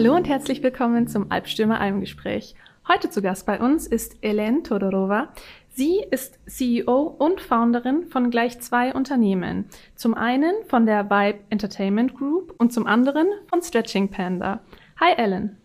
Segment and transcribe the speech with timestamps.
[0.00, 2.54] Hallo und herzlich willkommen zum Albstürmer Almgespräch.
[2.88, 5.28] Heute zu Gast bei uns ist Elen Todorova.
[5.74, 9.66] Sie ist CEO und Founderin von gleich zwei Unternehmen.
[9.96, 14.60] Zum einen von der Vibe Entertainment Group und zum anderen von Stretching Panda.
[14.98, 15.58] Hi Ellen.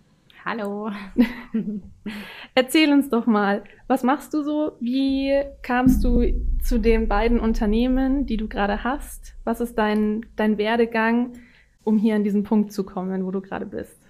[0.43, 0.91] Hallo.
[2.55, 4.73] Erzähl uns doch mal, was machst du so?
[4.81, 6.25] Wie kamst du
[6.61, 9.33] zu den beiden Unternehmen, die du gerade hast?
[9.45, 11.37] Was ist dein, dein Werdegang,
[11.85, 14.04] um hier an diesen Punkt zu kommen, wo du gerade bist?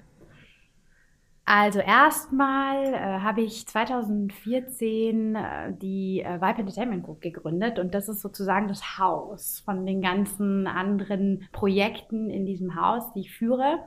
[1.47, 8.09] Also erstmal äh, habe ich 2014 äh, die äh, Vibe Entertainment Group gegründet und das
[8.09, 13.77] ist sozusagen das Haus von den ganzen anderen Projekten in diesem Haus, die ich führe.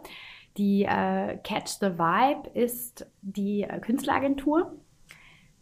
[0.56, 4.76] Die äh, Catch the Vibe ist die äh, Künstleragentur,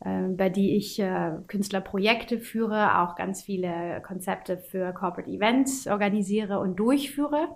[0.00, 6.58] äh, bei die ich äh, Künstlerprojekte führe, auch ganz viele Konzepte für Corporate Events organisiere
[6.58, 7.48] und durchführe.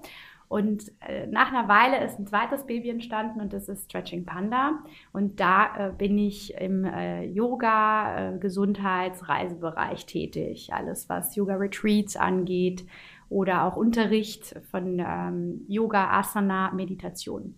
[0.50, 4.80] Und äh, nach einer Weile ist ein zweites Baby entstanden und das ist Stretching Panda.
[5.12, 10.70] Und da äh, bin ich im äh, Yoga, äh, Gesundheits-, Reisebereich tätig.
[10.74, 12.84] Alles, was Yoga-Retreats angeht
[13.28, 17.54] oder auch Unterricht von ähm, Yoga, Asana, Meditation.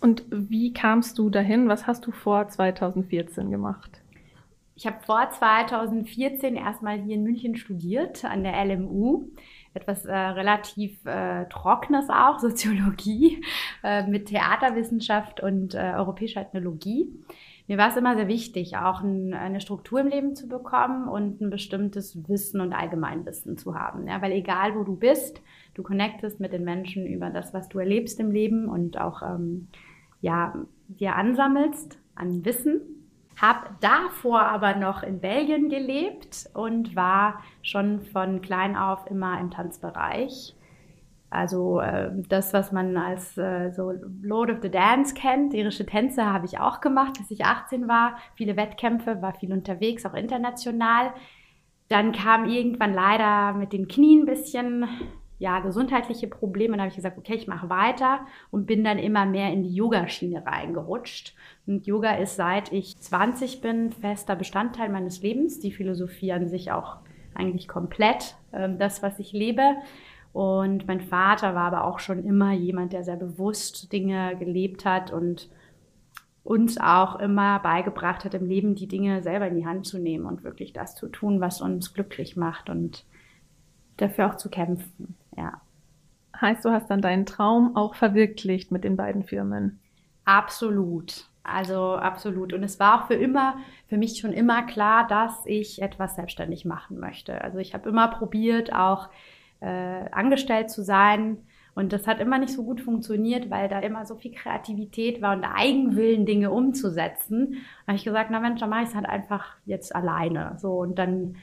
[0.00, 1.68] Und wie kamst du dahin?
[1.68, 4.00] Was hast du vor 2014 gemacht?
[4.74, 9.28] Ich habe vor 2014 erstmal hier in München studiert an der LMU
[9.76, 13.42] etwas äh, relativ äh, Trockenes auch, Soziologie
[13.84, 17.08] äh, mit Theaterwissenschaft und äh, europäischer Ethnologie.
[17.68, 21.40] Mir war es immer sehr wichtig, auch ein, eine Struktur im Leben zu bekommen und
[21.40, 24.06] ein bestimmtes Wissen und Allgemeinwissen zu haben.
[24.06, 24.22] Ja?
[24.22, 25.42] Weil egal wo du bist,
[25.74, 29.66] du connectest mit den Menschen über das, was du erlebst im Leben und auch ähm,
[30.20, 30.54] ja,
[30.88, 32.95] dir ansammelst an Wissen
[33.40, 39.50] habe davor aber noch in Belgien gelebt und war schon von klein auf immer im
[39.50, 40.54] Tanzbereich.
[41.28, 43.92] Also äh, das, was man als äh, so
[44.22, 48.16] Lord of the Dance kennt, irische Tänze habe ich auch gemacht, bis ich 18 war.
[48.36, 51.12] Viele Wettkämpfe, war viel unterwegs, auch international.
[51.88, 54.88] Dann kam irgendwann leider mit den Knien ein bisschen
[55.38, 56.72] ja, gesundheitliche Probleme.
[56.72, 58.20] Dann habe ich gesagt, okay, ich mache weiter
[58.50, 61.34] und bin dann immer mehr in die Yogaschiene reingerutscht.
[61.66, 65.60] Und Yoga ist seit ich 20 bin fester Bestandteil meines Lebens.
[65.60, 66.96] Die Philosophie an sich auch
[67.34, 69.76] eigentlich komplett äh, das, was ich lebe.
[70.32, 75.10] Und mein Vater war aber auch schon immer jemand, der sehr bewusst Dinge gelebt hat
[75.10, 75.48] und
[76.44, 80.26] uns auch immer beigebracht hat, im Leben die Dinge selber in die Hand zu nehmen
[80.26, 83.04] und wirklich das zu tun, was uns glücklich macht und
[83.96, 85.16] dafür auch zu kämpfen.
[85.36, 85.60] Ja.
[86.40, 89.80] Heißt, du hast dann deinen Traum auch verwirklicht mit den beiden Firmen?
[90.24, 91.28] Absolut.
[91.42, 92.52] Also absolut.
[92.52, 93.56] Und es war auch für immer,
[93.88, 97.40] für mich schon immer klar, dass ich etwas selbstständig machen möchte.
[97.42, 99.08] Also ich habe immer probiert, auch
[99.60, 101.38] äh, angestellt zu sein.
[101.74, 105.36] Und das hat immer nicht so gut funktioniert, weil da immer so viel Kreativität war
[105.36, 107.52] und Eigenwillen, Dinge umzusetzen.
[107.84, 110.56] Da habe ich gesagt, na Mensch, dann mache ich es halt einfach jetzt alleine.
[110.58, 111.36] So und dann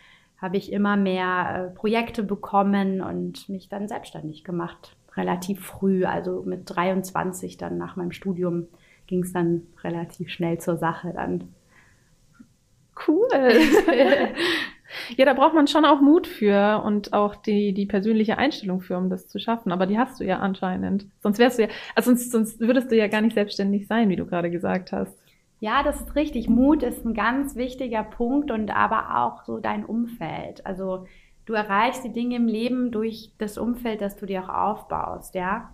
[0.44, 4.98] habe ich immer mehr äh, Projekte bekommen und mich dann selbstständig gemacht.
[5.16, 8.68] Relativ früh, also mit 23 dann nach meinem Studium
[9.08, 11.54] ging es dann relativ schnell zur Sache dann.
[13.08, 13.26] Cool.
[15.16, 18.98] ja, da braucht man schon auch Mut für und auch die, die persönliche Einstellung für,
[18.98, 19.72] um das zu schaffen.
[19.72, 21.06] Aber die hast du ja anscheinend.
[21.22, 24.18] Sonst wärst du ja, also sonst, sonst würdest du ja gar nicht selbstständig sein, wie
[24.18, 25.23] du gerade gesagt hast.
[25.64, 26.50] Ja, das ist richtig.
[26.50, 30.66] Mut ist ein ganz wichtiger Punkt und aber auch so dein Umfeld.
[30.66, 31.06] Also
[31.46, 35.74] du erreichst die Dinge im Leben durch das Umfeld, das du dir auch aufbaust, ja.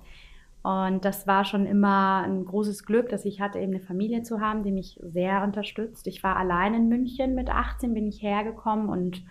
[0.61, 4.39] Und das war schon immer ein großes Glück, dass ich hatte, eben eine Familie zu
[4.39, 6.06] haben, die mich sehr unterstützt.
[6.06, 9.23] Ich war allein in München mit 18, bin ich hergekommen und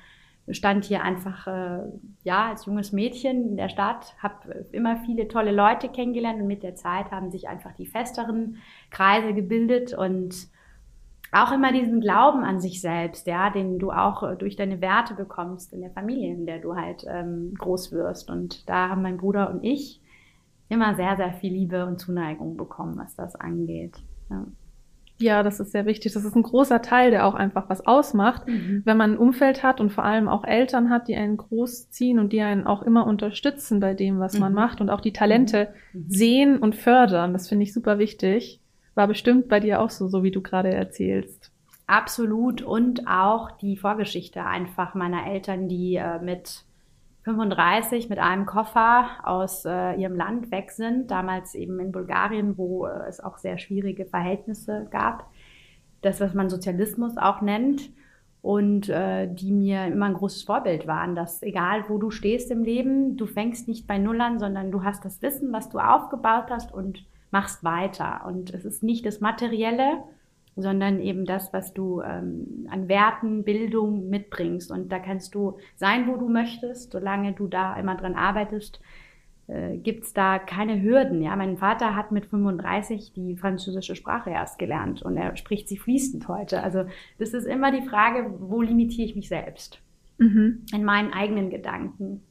[0.50, 1.82] stand hier einfach äh,
[2.24, 6.62] ja als junges Mädchen in der Stadt, habe immer viele tolle Leute kennengelernt und mit
[6.62, 8.56] der Zeit haben sich einfach die festeren
[8.90, 10.48] Kreise gebildet und
[11.30, 15.14] auch immer diesen Glauben an sich selbst, ja, den du auch äh, durch deine Werte
[15.14, 18.30] bekommst in der Familie, in der du halt ähm, groß wirst.
[18.30, 20.00] Und da haben mein Bruder und ich
[20.68, 23.96] immer sehr, sehr viel Liebe und Zuneigung bekommen, was das angeht.
[24.30, 24.46] Ja.
[25.20, 26.12] Ja, das ist sehr wichtig.
[26.12, 28.82] Das ist ein großer Teil, der auch einfach was ausmacht, mhm.
[28.84, 32.32] wenn man ein Umfeld hat und vor allem auch Eltern hat, die einen großziehen und
[32.32, 34.40] die einen auch immer unterstützen bei dem, was mhm.
[34.40, 36.00] man macht und auch die Talente mhm.
[36.00, 36.04] mhm.
[36.08, 37.32] sehen und fördern.
[37.32, 38.60] Das finde ich super wichtig.
[38.94, 41.52] War bestimmt bei dir auch so, so wie du gerade erzählst.
[41.88, 42.62] Absolut.
[42.62, 46.64] Und auch die Vorgeschichte einfach meiner Eltern, die äh, mit
[47.28, 52.86] 35 mit einem Koffer aus äh, ihrem Land weg sind, damals eben in Bulgarien, wo
[52.86, 55.30] äh, es auch sehr schwierige Verhältnisse gab.
[56.00, 57.90] Das, was man Sozialismus auch nennt.
[58.40, 62.62] Und äh, die mir immer ein großes Vorbild waren, dass egal wo du stehst im
[62.62, 66.46] Leben, du fängst nicht bei Null an, sondern du hast das Wissen, was du aufgebaut
[66.48, 68.22] hast und machst weiter.
[68.26, 70.04] Und es ist nicht das Materielle,
[70.62, 74.70] sondern eben das, was du ähm, an Werten, Bildung mitbringst.
[74.70, 78.80] Und da kannst du sein, wo du möchtest, solange du da immer dran arbeitest,
[79.48, 81.22] äh, gibt's da keine Hürden.
[81.22, 85.78] Ja, mein Vater hat mit 35 die französische Sprache erst gelernt und er spricht sie
[85.78, 86.62] fließend heute.
[86.62, 86.84] Also
[87.18, 89.80] das ist immer die Frage, wo limitiere ich mich selbst?
[90.18, 90.66] Mhm.
[90.72, 92.22] In meinen eigenen Gedanken.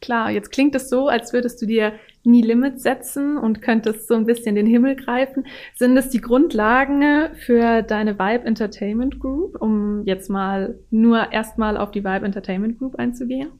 [0.00, 1.92] Klar, jetzt klingt es so, als würdest du dir
[2.24, 5.46] nie Limits setzen und könntest so ein bisschen den Himmel greifen.
[5.74, 11.90] Sind es die Grundlagen für deine Vibe Entertainment Group, um jetzt mal nur erstmal auf
[11.90, 13.50] die Vibe Entertainment Group einzugehen?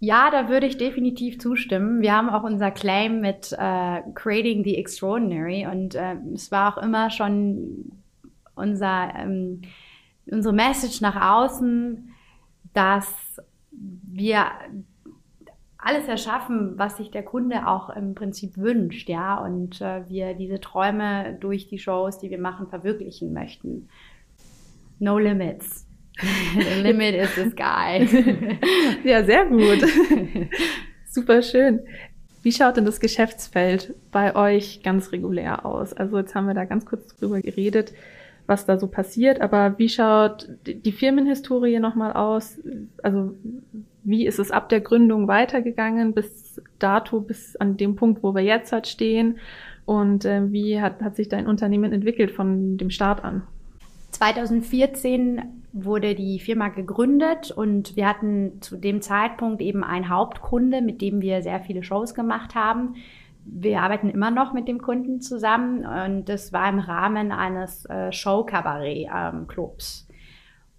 [0.00, 2.02] Ja, da würde ich definitiv zustimmen.
[2.02, 6.82] Wir haben auch unser Claim mit äh, Creating the Extraordinary und äh, es war auch
[6.82, 7.90] immer schon
[8.54, 9.62] unser, ähm,
[10.26, 12.10] unsere Message nach außen,
[12.74, 13.40] dass
[13.70, 14.46] wir
[15.84, 20.58] alles erschaffen, was sich der Kunde auch im Prinzip wünscht, ja, und äh, wir diese
[20.58, 23.88] Träume durch die Shows, die wir machen, verwirklichen möchten.
[24.98, 25.86] No limits.
[26.54, 28.58] The limit is the sky.
[29.04, 29.84] ja, sehr gut.
[31.10, 31.80] Super schön.
[32.42, 35.92] Wie schaut denn das Geschäftsfeld bei euch ganz regulär aus?
[35.92, 37.92] Also jetzt haben wir da ganz kurz drüber geredet
[38.46, 39.40] was da so passiert.
[39.40, 42.58] Aber wie schaut die Firmenhistorie nochmal aus?
[43.02, 43.34] Also
[44.02, 48.42] wie ist es ab der Gründung weitergegangen bis dato, bis an dem Punkt, wo wir
[48.42, 49.38] jetzt halt stehen?
[49.86, 53.42] Und äh, wie hat, hat sich dein Unternehmen entwickelt von dem Start an?
[54.12, 55.42] 2014
[55.72, 61.20] wurde die Firma gegründet und wir hatten zu dem Zeitpunkt eben einen Hauptkunde, mit dem
[61.20, 62.94] wir sehr viele Shows gemacht haben
[63.44, 68.12] wir arbeiten immer noch mit dem Kunden zusammen und das war im Rahmen eines äh,
[68.12, 70.06] Show-Kabarett-Clubs.
[70.08, 70.14] Ähm,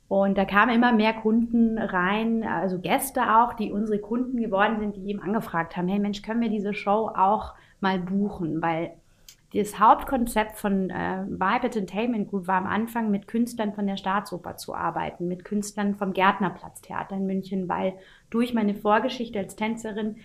[0.07, 4.95] und da kamen immer mehr Kunden rein, also Gäste auch, die unsere Kunden geworden sind,
[4.95, 8.61] die eben angefragt haben, hey Mensch, können wir diese Show auch mal buchen?
[8.61, 8.91] Weil
[9.53, 14.57] das Hauptkonzept von äh, Vibe Entertainment Group war am Anfang mit Künstlern von der Staatsoper
[14.57, 17.93] zu arbeiten, mit Künstlern vom Gärtnerplatztheater in München, weil
[18.29, 20.17] durch meine Vorgeschichte als Tänzerin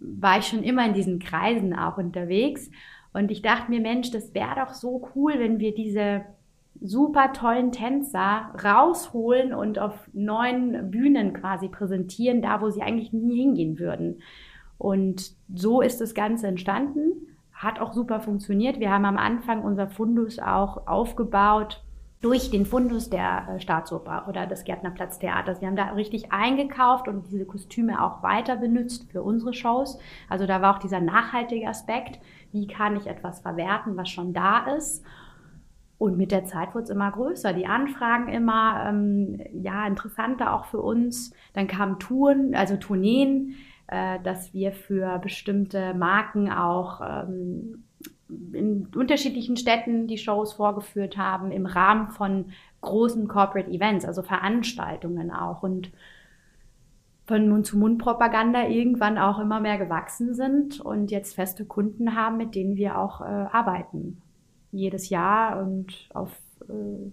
[0.00, 2.70] war ich schon immer in diesen Kreisen auch unterwegs.
[3.12, 6.22] Und ich dachte mir, Mensch, das wäre doch so cool, wenn wir diese
[6.80, 13.40] super tollen Tänzer rausholen und auf neuen Bühnen quasi präsentieren, da wo sie eigentlich nie
[13.40, 14.20] hingehen würden.
[14.76, 17.26] Und so ist das Ganze entstanden.
[17.52, 18.78] Hat auch super funktioniert.
[18.78, 21.82] Wir haben am Anfang unser Fundus auch aufgebaut
[22.20, 25.60] durch den Fundus der äh, Staatsoper oder des Gärtnerplatztheaters.
[25.60, 29.98] Wir haben da richtig eingekauft und diese Kostüme auch weiter benutzt für unsere Shows.
[30.28, 32.18] Also da war auch dieser nachhaltige Aspekt.
[32.52, 35.04] Wie kann ich etwas verwerten, was schon da ist?
[35.98, 40.66] Und mit der Zeit wurde es immer größer, die Anfragen immer ähm, ja interessanter auch
[40.66, 41.32] für uns.
[41.54, 43.54] Dann kamen Touren, also Tourneen,
[43.88, 47.84] äh, dass wir für bestimmte Marken auch ähm,
[48.52, 52.46] in unterschiedlichen Städten die Shows vorgeführt haben, im Rahmen von
[52.80, 55.90] großen Corporate Events, also Veranstaltungen auch und
[57.26, 62.76] von Mund-zu-Mund-Propaganda irgendwann auch immer mehr gewachsen sind und jetzt feste Kunden haben, mit denen
[62.76, 64.22] wir auch äh, arbeiten.
[64.72, 66.30] Jedes Jahr und auf
[66.68, 67.10] äh,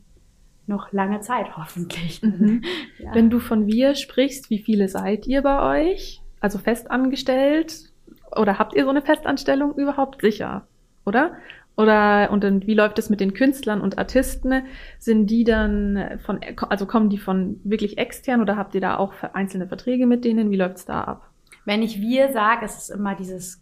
[0.68, 2.22] noch lange Zeit hoffentlich.
[2.24, 2.64] Mhm.
[2.98, 3.14] Ja.
[3.14, 6.22] Wenn du von wir sprichst, wie viele seid ihr bei euch?
[6.40, 7.92] Also festangestellt?
[8.36, 10.66] Oder habt ihr so eine Festanstellung überhaupt sicher?
[11.06, 11.34] Oder?
[11.78, 14.64] Oder und dann, wie läuft es mit den Künstlern und Artisten?
[14.98, 19.14] Sind die dann von, also kommen die von wirklich extern oder habt ihr da auch
[19.34, 20.52] einzelne Verträge mit denen?
[20.52, 21.30] Wie läuft's da ab?
[21.66, 23.62] Wenn ich wir sage, es ist immer dieses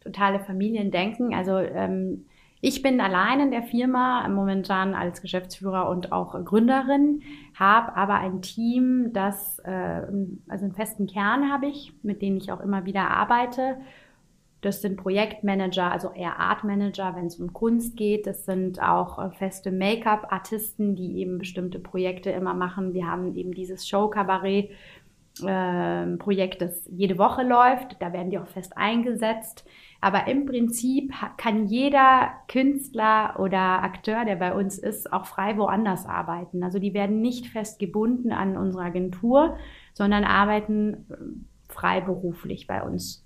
[0.00, 1.34] totale Familiendenken.
[1.34, 2.26] Also ähm,
[2.60, 7.22] ich bin allein in der Firma momentan als Geschäftsführer und auch Gründerin,
[7.54, 10.02] habe aber ein Team, das äh,
[10.48, 13.78] also einen festen Kern habe ich, mit denen ich auch immer wieder arbeite
[14.64, 18.26] das sind Projektmanager, also eher Artmanager, wenn es um Kunst geht.
[18.26, 22.94] Das sind auch äh, feste Make-up-Artisten, die eben bestimmte Projekte immer machen.
[22.94, 24.70] Wir haben eben dieses Show-Kabarett.
[25.44, 27.96] Äh, Projekt, das jede Woche läuft.
[28.00, 29.66] Da werden die auch fest eingesetzt.
[30.00, 36.06] Aber im Prinzip kann jeder Künstler oder Akteur, der bei uns ist, auch frei woanders
[36.06, 36.62] arbeiten.
[36.62, 39.56] Also die werden nicht fest gebunden an unsere Agentur,
[39.92, 43.23] sondern arbeiten äh, freiberuflich bei uns.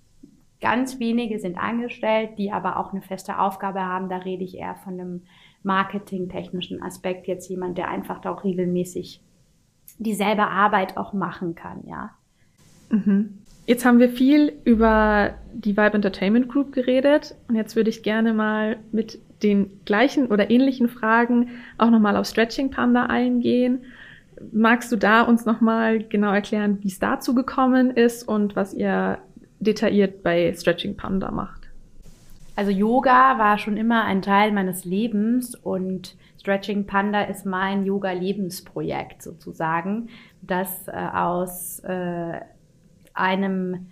[0.60, 4.08] Ganz wenige sind angestellt, die aber auch eine feste Aufgabe haben.
[4.08, 5.22] Da rede ich eher von einem
[5.62, 7.26] marketingtechnischen Aspekt.
[7.26, 9.22] Jetzt jemand, der einfach da auch regelmäßig
[9.98, 12.10] dieselbe Arbeit auch machen kann, ja.
[12.90, 13.38] Mhm.
[13.66, 18.32] Jetzt haben wir viel über die Vibe Entertainment Group geredet und jetzt würde ich gerne
[18.32, 23.82] mal mit den gleichen oder ähnlichen Fragen auch nochmal auf Stretching Panda eingehen.
[24.52, 29.18] Magst du da uns nochmal genau erklären, wie es dazu gekommen ist und was ihr
[29.60, 31.68] detailliert bei Stretching Panda macht?
[32.56, 39.22] Also Yoga war schon immer ein Teil meines Lebens und Stretching Panda ist mein Yoga-Lebensprojekt
[39.22, 40.08] sozusagen,
[40.42, 42.40] das äh, aus äh,
[43.14, 43.88] einem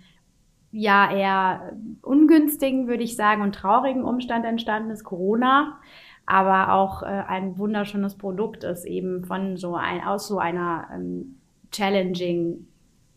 [0.71, 5.79] ja eher ungünstigen, würde ich sagen, und traurigen Umstand entstanden ist, Corona,
[6.25, 11.37] aber auch äh, ein wunderschönes Produkt ist, eben von so ein, aus so einer ähm,
[11.71, 12.67] challenging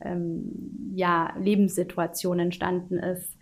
[0.02, 3.37] ähm, ja, Lebenssituation entstanden ist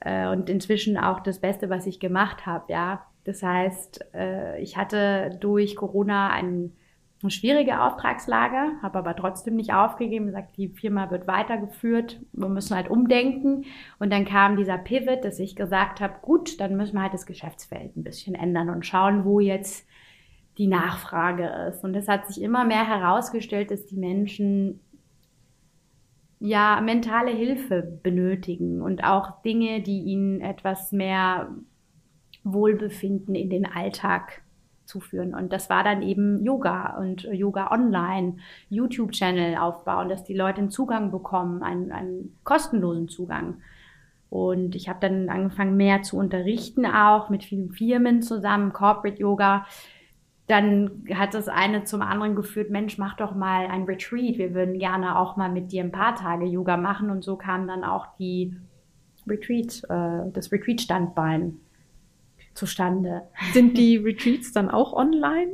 [0.00, 3.06] äh, und inzwischen auch das Beste, was ich gemacht habe, ja.
[3.24, 6.72] Das heißt, äh, ich hatte durch Corona ein,
[7.22, 12.74] eine schwierige Auftragslage, habe aber trotzdem nicht aufgegeben, gesagt, die Firma wird weitergeführt, wir müssen
[12.74, 13.66] halt umdenken.
[13.98, 17.26] Und dann kam dieser Pivot, dass ich gesagt habe, gut, dann müssen wir halt das
[17.26, 19.86] Geschäftsfeld ein bisschen ändern und schauen, wo jetzt
[20.56, 21.84] die Nachfrage ist.
[21.84, 24.80] Und es hat sich immer mehr herausgestellt, dass die Menschen
[26.40, 31.54] ja, mentale Hilfe benötigen und auch Dinge, die ihnen etwas mehr
[32.44, 34.42] Wohlbefinden in den Alltag
[34.86, 35.34] zuführen.
[35.34, 38.38] Und das war dann eben Yoga und Yoga online,
[38.70, 43.60] YouTube-Channel aufbauen, dass die Leute einen Zugang bekommen, einen, einen kostenlosen Zugang.
[44.30, 49.66] Und ich habe dann angefangen, mehr zu unterrichten, auch mit vielen Firmen zusammen, Corporate Yoga
[50.50, 54.36] dann hat das eine zum anderen geführt, Mensch, mach doch mal ein Retreat.
[54.36, 57.10] Wir würden gerne auch mal mit dir ein paar Tage Yoga machen.
[57.10, 58.56] Und so kam dann auch die
[59.28, 61.58] Retreat, äh, das Retreat-Standbein
[62.54, 63.22] zustande.
[63.52, 65.52] Sind die Retreats dann auch online?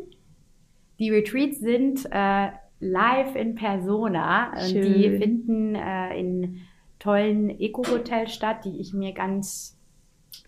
[0.99, 2.49] Die Retreats sind äh,
[2.81, 4.59] live in Persona.
[4.61, 4.83] Schön.
[4.83, 6.61] Die finden äh, in
[6.99, 9.76] tollen Eco-Hotels statt, die ich mir ganz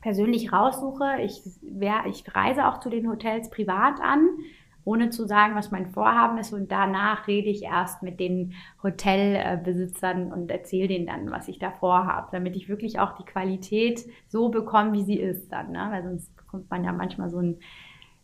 [0.01, 1.19] persönlich raussuche.
[1.23, 4.29] Ich, wer, ich reise auch zu den Hotels privat an,
[4.85, 6.53] ohne zu sagen, was mein Vorhaben ist.
[6.53, 11.71] Und danach rede ich erst mit den Hotelbesitzern und erzähle denen dann, was ich da
[11.71, 15.73] vorhabe, damit ich wirklich auch die Qualität so bekomme, wie sie ist dann.
[15.73, 15.89] Ne?
[15.91, 17.59] Weil sonst bekommt man ja manchmal so ein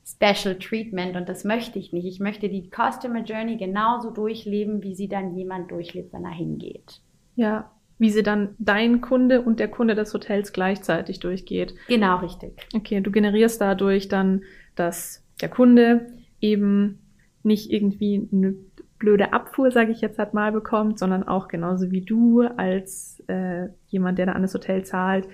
[0.07, 2.07] Special Treatment und das möchte ich nicht.
[2.07, 7.01] Ich möchte die Customer Journey genauso durchleben, wie sie dann jemand durchlebt, wenn er hingeht.
[7.37, 11.75] Ja, wie sie dann dein Kunde und der Kunde des Hotels gleichzeitig durchgeht.
[11.89, 12.53] Genau, richtig.
[12.75, 14.43] Okay, du generierst dadurch dann,
[14.75, 16.07] dass der Kunde
[16.41, 16.99] eben
[17.43, 18.55] nicht irgendwie eine
[18.99, 23.69] blöde Abfuhr, sage ich jetzt halt mal, bekommt, sondern auch genauso wie du als äh,
[23.89, 25.29] jemand, der da an das Hotel zahlt,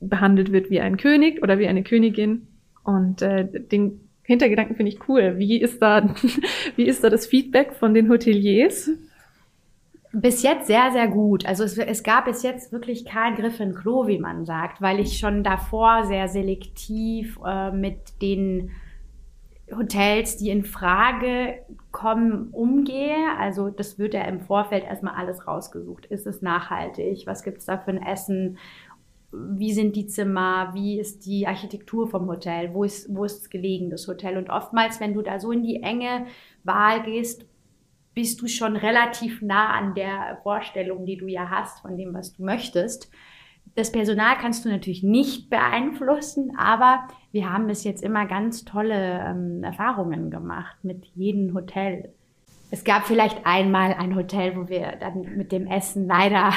[0.00, 2.46] behandelt wird wie ein König oder wie eine Königin.
[2.82, 5.34] Und äh, den Hintergedanken finde ich cool.
[5.36, 6.14] Wie ist da,
[6.76, 8.90] wie ist da das Feedback von den Hoteliers?
[10.16, 11.44] Bis jetzt sehr, sehr gut.
[11.44, 15.00] Also es, es gab bis jetzt wirklich keinen Griff in Klo, wie man sagt, weil
[15.00, 18.70] ich schon davor sehr selektiv äh, mit den
[19.74, 21.58] Hotels, die in Frage
[21.90, 23.36] kommen, umgehe.
[23.40, 26.06] Also das wird ja im Vorfeld erstmal alles rausgesucht.
[26.06, 27.26] Ist es nachhaltig?
[27.26, 28.58] Was gibt's da für ein Essen?
[29.32, 30.70] Wie sind die Zimmer?
[30.74, 32.72] Wie ist die Architektur vom Hotel?
[32.72, 34.36] Wo ist, wo ist es gelegen, das Hotel?
[34.36, 36.26] Und oftmals, wenn du da so in die enge
[36.62, 37.46] Wahl gehst,
[38.14, 42.32] bist du schon relativ nah an der Vorstellung, die du ja hast von dem, was
[42.32, 43.10] du möchtest.
[43.74, 49.24] Das Personal kannst du natürlich nicht beeinflussen, aber wir haben bis jetzt immer ganz tolle
[49.26, 52.12] ähm, Erfahrungen gemacht mit jedem Hotel.
[52.70, 56.52] Es gab vielleicht einmal ein Hotel, wo wir dann mit dem Essen leider,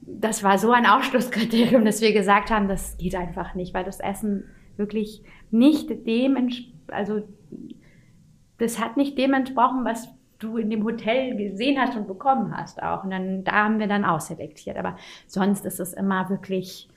[0.00, 4.00] das war so ein Ausschlusskriterium, dass wir gesagt haben, das geht einfach nicht, weil das
[4.00, 4.44] Essen
[4.76, 6.50] wirklich nicht dem,
[6.88, 7.22] also
[8.58, 10.08] das hat nicht dem entsprochen, was
[10.44, 13.04] du in dem Hotel gesehen hast und bekommen hast auch.
[13.04, 14.76] Und dann, da haben wir dann ausselektiert.
[14.76, 14.96] Aber
[15.26, 16.88] sonst ist es immer wirklich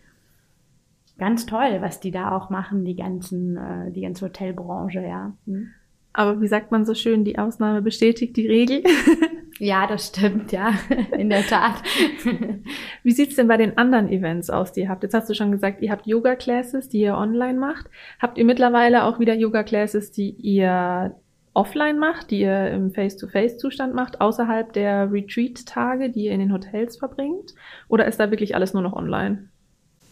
[1.18, 5.34] ganz toll, was die da auch machen, die ganzen, äh, die ganze Hotelbranche, ja.
[5.46, 5.70] Hm.
[6.13, 8.84] Aber wie sagt man so schön, die Ausnahme bestätigt die Regel.
[9.60, 10.74] ja, das stimmt, ja,
[11.18, 11.84] in der Tat.
[13.04, 15.04] wie sieht's denn bei den anderen Events aus, die ihr habt?
[15.04, 17.88] Jetzt hast du schon gesagt, ihr habt Yoga-Classes, die ihr online macht.
[18.20, 21.16] Habt ihr mittlerweile auch wieder Yoga-Classes, die ihr
[21.58, 26.98] offline macht, die ihr im Face-to-Face-Zustand macht, außerhalb der Retreat-Tage, die ihr in den Hotels
[26.98, 27.56] verbringt?
[27.88, 29.50] Oder ist da wirklich alles nur noch online?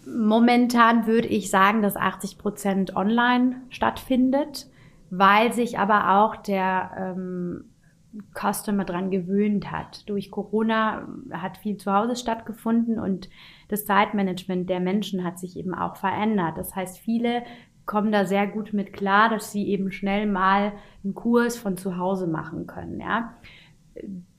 [0.08, 4.68] Momentan würde ich sagen, dass 80 Prozent online stattfindet,
[5.12, 7.66] weil sich aber auch der ähm,
[8.34, 10.10] Customer dran gewöhnt hat.
[10.10, 13.30] Durch Corona hat viel zu Hause stattgefunden und
[13.68, 16.58] das Zeitmanagement der Menschen hat sich eben auch verändert.
[16.58, 17.44] Das heißt, viele
[17.86, 20.74] kommen da sehr gut mit klar, dass sie eben schnell mal
[21.04, 23.00] einen Kurs von zu Hause machen können.
[23.00, 23.34] Ja.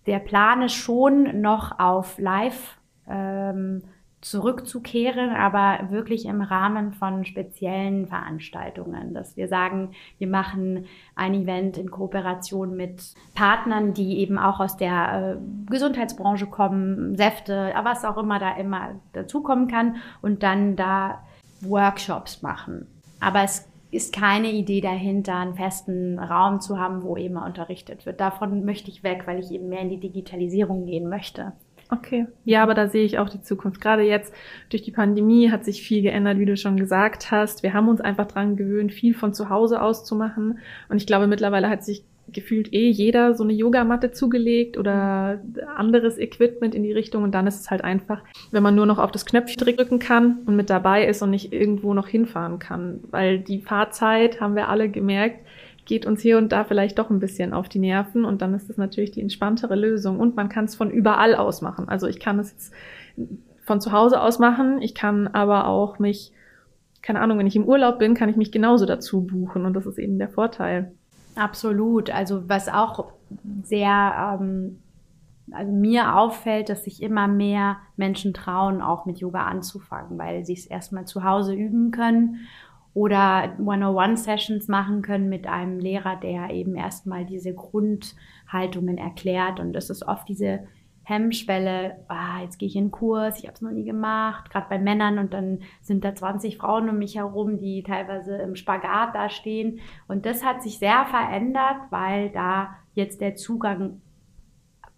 [0.07, 3.83] Der Plan ist schon noch auf Live ähm,
[4.21, 11.79] zurückzukehren, aber wirklich im Rahmen von speziellen Veranstaltungen, dass wir sagen, wir machen ein Event
[11.79, 18.17] in Kooperation mit Partnern, die eben auch aus der äh, Gesundheitsbranche kommen, Säfte, was auch
[18.17, 21.23] immer da immer dazukommen kann und dann da
[21.61, 22.89] Workshops machen.
[23.21, 28.21] Aber es ist keine Idee dahinter, einen festen Raum zu haben, wo eben unterrichtet wird.
[28.21, 31.53] Davon möchte ich weg, weil ich eben mehr in die Digitalisierung gehen möchte.
[31.91, 32.27] Okay.
[32.45, 33.81] Ja, aber da sehe ich auch die Zukunft.
[33.81, 34.35] Gerade jetzt
[34.71, 37.63] durch die Pandemie hat sich viel geändert, wie du schon gesagt hast.
[37.63, 40.59] Wir haben uns einfach dran gewöhnt, viel von zu Hause aus zu machen.
[40.89, 45.41] Und ich glaube, mittlerweile hat sich gefühlt eh jeder so eine Yogamatte zugelegt oder
[45.77, 47.23] anderes Equipment in die Richtung.
[47.23, 50.39] Und dann ist es halt einfach, wenn man nur noch auf das Knöpfchen drücken kann
[50.47, 54.69] und mit dabei ist und nicht irgendwo noch hinfahren kann, weil die Fahrzeit haben wir
[54.69, 55.47] alle gemerkt,
[55.85, 58.25] geht uns hier und da vielleicht doch ein bisschen auf die Nerven.
[58.25, 60.19] Und dann ist das natürlich die entspanntere Lösung.
[60.19, 61.89] Und man kann es von überall aus machen.
[61.89, 62.75] Also ich kann es jetzt
[63.65, 66.33] von zu Hause aus machen, ich kann aber auch mich
[67.07, 69.65] keine Ahnung, wenn ich im Urlaub bin, kann ich mich genauso dazu buchen.
[69.65, 70.91] Und das ist eben der Vorteil.
[71.37, 72.11] Absolut.
[72.11, 73.13] Also was auch
[73.63, 74.81] sehr, ähm,
[75.53, 80.55] also mir auffällt, dass sich immer mehr Menschen trauen, auch mit Yoga anzufangen, weil sie
[80.55, 82.47] es erstmal zu Hause üben können
[82.95, 89.61] oder One-on-One-Sessions machen können mit einem Lehrer, der eben erstmal diese Grundhaltungen erklärt.
[89.61, 90.61] Und es ist oft diese
[91.09, 94.67] Hemmschwelle, ah, jetzt gehe ich in einen Kurs, ich habe es noch nie gemacht, gerade
[94.69, 99.15] bei Männern und dann sind da 20 Frauen um mich herum, die teilweise im Spagat
[99.15, 99.79] da stehen.
[100.09, 104.01] Und das hat sich sehr verändert, weil da jetzt der Zugang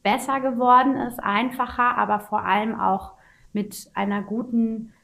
[0.02, 3.12] besser geworden ist, einfacher, aber vor allem auch
[3.52, 4.94] mit einer guten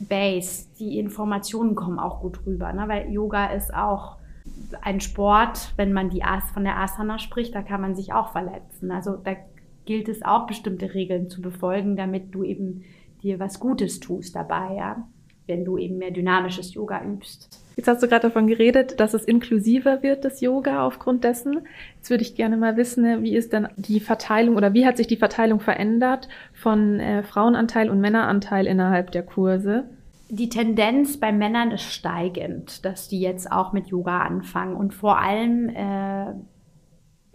[0.00, 0.68] Base.
[0.78, 2.88] Die Informationen kommen auch gut rüber, ne?
[2.88, 4.16] weil Yoga ist auch
[4.80, 8.30] ein Sport, wenn man die As von der Asana spricht, da kann man sich auch
[8.32, 8.90] verletzen.
[8.90, 9.34] Also da
[9.84, 12.84] gilt es auch, bestimmte Regeln zu befolgen, damit du eben
[13.22, 15.08] dir was Gutes tust dabei, ja,
[15.46, 17.60] wenn du eben mehr dynamisches Yoga übst.
[17.76, 21.66] Jetzt hast du gerade davon geredet, dass es inklusiver wird, das Yoga aufgrund dessen.
[21.96, 25.08] Jetzt würde ich gerne mal wissen, wie ist denn die Verteilung oder wie hat sich
[25.08, 29.84] die Verteilung verändert von äh, Frauenanteil und Männeranteil innerhalb der Kurse?
[30.28, 35.18] Die Tendenz bei Männern ist steigend, dass die jetzt auch mit Yoga anfangen und vor
[35.18, 36.32] allem äh,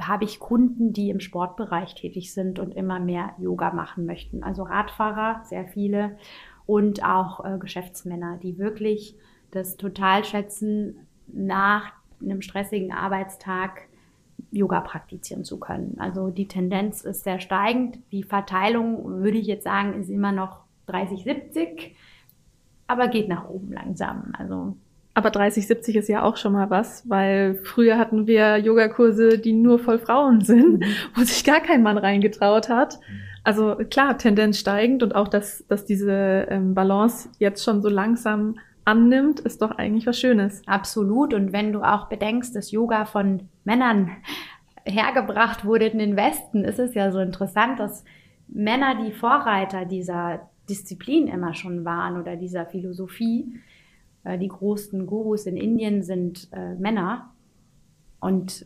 [0.01, 4.43] habe ich Kunden, die im Sportbereich tätig sind und immer mehr Yoga machen möchten.
[4.43, 6.17] Also Radfahrer, sehr viele
[6.65, 9.15] und auch äh, Geschäftsmänner, die wirklich
[9.51, 13.87] das total schätzen, nach einem stressigen Arbeitstag
[14.51, 15.95] Yoga praktizieren zu können.
[15.99, 17.99] Also die Tendenz ist sehr steigend.
[18.11, 21.95] Die Verteilung, würde ich jetzt sagen, ist immer noch 30, 70,
[22.87, 24.33] aber geht nach oben langsam.
[24.37, 24.75] Also
[25.19, 29.51] aber 30, 70 ist ja auch schon mal was, weil früher hatten wir Yogakurse, die
[29.51, 30.85] nur voll Frauen sind, mhm.
[31.13, 32.99] wo sich gar kein Mann reingetraut hat.
[33.43, 38.55] Also klar, Tendenz steigend und auch, dass, dass diese ähm, Balance jetzt schon so langsam
[38.85, 40.61] annimmt, ist doch eigentlich was Schönes.
[40.65, 41.33] Absolut.
[41.33, 44.11] Und wenn du auch bedenkst, dass Yoga von Männern
[44.85, 48.05] hergebracht wurde in den Westen, ist es ja so interessant, dass
[48.47, 53.59] Männer die Vorreiter dieser Disziplin immer schon waren oder dieser Philosophie
[54.37, 57.33] die großen Gurus in Indien sind äh, Männer.
[58.19, 58.65] Und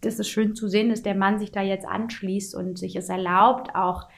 [0.00, 3.08] das ist schön zu sehen, dass der Mann sich da jetzt anschließt und sich es
[3.08, 4.08] erlaubt, auch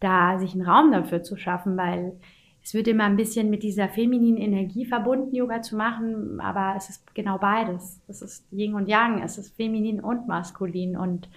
[0.00, 2.18] da sich einen Raum dafür zu schaffen, weil
[2.62, 6.88] es wird immer ein bisschen mit dieser femininen Energie verbunden, Yoga zu machen, aber es
[6.90, 8.00] ist genau beides.
[8.06, 11.28] Es ist Yin und Yang, es ist feminin und maskulin und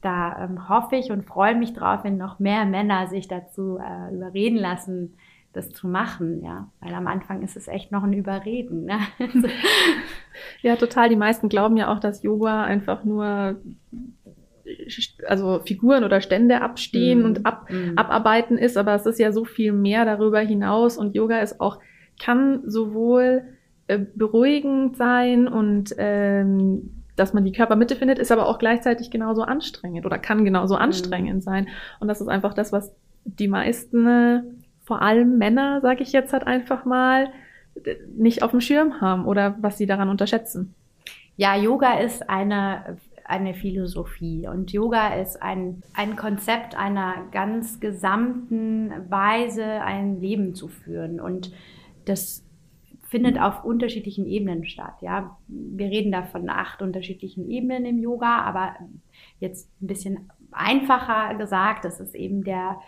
[0.00, 4.14] da ähm, hoffe ich und freue mich drauf, wenn noch mehr Männer sich dazu äh,
[4.14, 5.16] überreden lassen,
[5.54, 6.68] das zu machen, ja.
[6.80, 8.84] Weil am Anfang ist es echt noch ein Überreden.
[8.84, 8.98] Ne?
[10.62, 11.08] ja, total.
[11.08, 13.56] Die meisten glauben ja auch, dass Yoga einfach nur
[15.26, 17.24] also Figuren oder Stände abstehen mm.
[17.24, 17.96] und ab, mm.
[17.96, 21.80] abarbeiten ist, aber es ist ja so viel mehr darüber hinaus und Yoga ist auch,
[22.20, 23.42] kann sowohl
[23.88, 29.42] äh, beruhigend sein und ähm, dass man die Körpermitte findet, ist aber auch gleichzeitig genauso
[29.42, 30.78] anstrengend oder kann genauso mm.
[30.78, 31.68] anstrengend sein.
[32.00, 36.46] Und das ist einfach das, was die meisten vor allem Männer, sage ich jetzt halt
[36.46, 37.32] einfach mal,
[38.16, 40.74] nicht auf dem Schirm haben oder was sie daran unterschätzen.
[41.36, 48.92] Ja, Yoga ist eine, eine Philosophie und Yoga ist ein, ein Konzept einer ganz gesamten
[49.10, 51.20] Weise, ein Leben zu führen.
[51.20, 51.50] Und
[52.04, 52.44] das
[53.02, 54.94] findet auf unterschiedlichen Ebenen statt.
[55.00, 58.76] Ja, wir reden da von acht unterschiedlichen Ebenen im Yoga, aber
[59.40, 62.78] jetzt ein bisschen einfacher gesagt, das ist eben der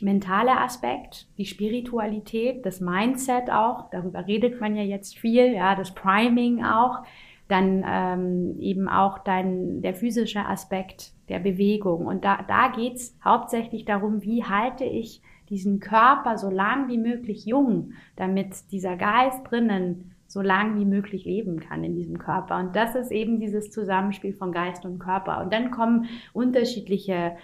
[0.00, 5.94] mentale Aspekt, die Spiritualität, das Mindset auch, darüber redet man ja jetzt viel, ja, das
[5.94, 7.02] Priming auch,
[7.48, 12.06] dann ähm, eben auch dein, der physische Aspekt der Bewegung.
[12.06, 17.46] Und da, da geht's hauptsächlich darum, wie halte ich diesen Körper so lang wie möglich
[17.46, 22.58] jung, damit dieser Geist drinnen so lang wie möglich leben kann in diesem Körper.
[22.58, 25.40] Und das ist eben dieses Zusammenspiel von Geist und Körper.
[25.42, 27.36] Und dann kommen unterschiedliche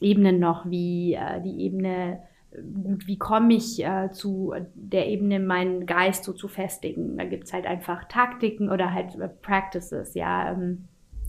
[0.00, 2.20] Ebenen noch, wie äh, die Ebene
[2.82, 7.16] gut, wie komme ich äh, zu der Ebene, meinen Geist so zu festigen.
[7.16, 10.52] Da gibt's halt einfach Taktiken oder halt äh, Practices, ja.
[10.52, 10.88] Ähm,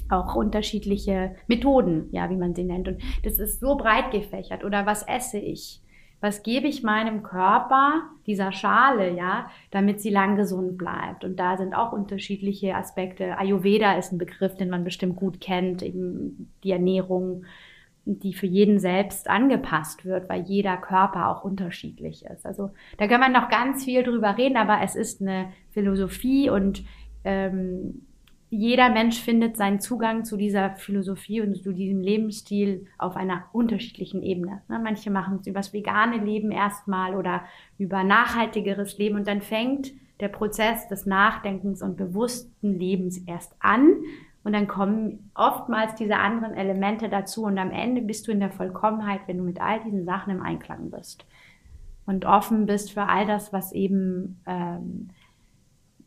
[0.09, 2.87] auch unterschiedliche Methoden, ja, wie man sie nennt.
[2.89, 4.65] Und das ist so breit gefächert.
[4.65, 5.81] Oder was esse ich?
[6.19, 11.23] Was gebe ich meinem Körper, dieser Schale, ja, damit sie lang gesund bleibt?
[11.23, 13.37] Und da sind auch unterschiedliche Aspekte.
[13.37, 17.45] Ayurveda ist ein Begriff, den man bestimmt gut kennt, eben die Ernährung,
[18.05, 22.45] die für jeden selbst angepasst wird, weil jeder Körper auch unterschiedlich ist.
[22.45, 26.83] Also da kann man noch ganz viel drüber reden, aber es ist eine Philosophie und
[27.23, 28.01] ähm,
[28.49, 34.21] jeder Mensch findet seinen Zugang zu dieser Philosophie und zu diesem Lebensstil auf einer unterschiedlichen
[34.23, 34.61] Ebene.
[34.67, 37.43] Ne, manche machen es übers vegane Leben erstmal oder
[37.77, 43.93] über nachhaltigeres Leben und dann fängt der Prozess des Nachdenkens und bewussten Lebens erst an
[44.43, 48.51] und dann kommen oftmals diese anderen Elemente dazu und am Ende bist du in der
[48.51, 51.25] Vollkommenheit, wenn du mit all diesen Sachen im Einklang bist
[52.05, 55.09] und offen bist für all das, was eben ähm,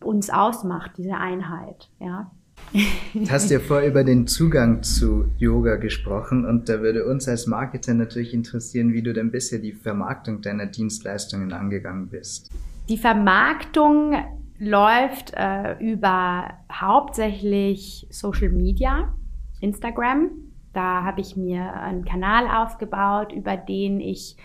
[0.03, 1.89] uns ausmacht, diese Einheit.
[2.01, 2.31] Ja.
[3.15, 7.47] Du hast ja vorher über den Zugang zu Yoga gesprochen und da würde uns als
[7.47, 12.51] Marketer natürlich interessieren, wie du denn bisher die Vermarktung deiner Dienstleistungen angegangen bist.
[12.89, 14.15] Die Vermarktung
[14.59, 19.15] läuft äh, über hauptsächlich Social Media,
[19.61, 20.31] Instagram.
[20.73, 24.37] Da habe ich mir einen Kanal aufgebaut, über den ich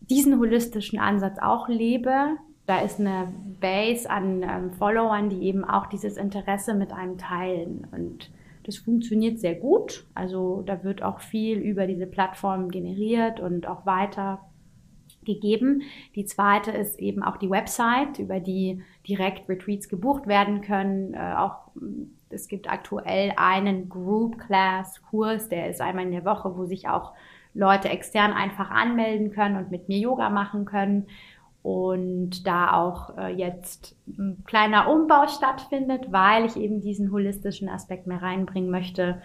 [0.00, 2.36] diesen holistischen Ansatz auch lebe.
[2.66, 7.86] Da ist eine Base an ähm, Followern, die eben auch dieses Interesse mit einem teilen.
[7.92, 8.30] Und
[8.64, 10.06] das funktioniert sehr gut.
[10.14, 14.40] Also da wird auch viel über diese Plattform generiert und auch weiter
[15.24, 15.82] gegeben.
[16.14, 21.14] Die zweite ist eben auch die Website, über die direkt Retreats gebucht werden können.
[21.14, 21.70] Äh, auch
[22.30, 26.88] es gibt aktuell einen Group Class Kurs, der ist einmal in der Woche, wo sich
[26.88, 27.12] auch
[27.54, 31.06] Leute extern einfach anmelden können und mit mir Yoga machen können.
[31.62, 38.06] Und da auch äh, jetzt ein kleiner Umbau stattfindet, weil ich eben diesen holistischen Aspekt
[38.06, 39.22] mehr reinbringen möchte.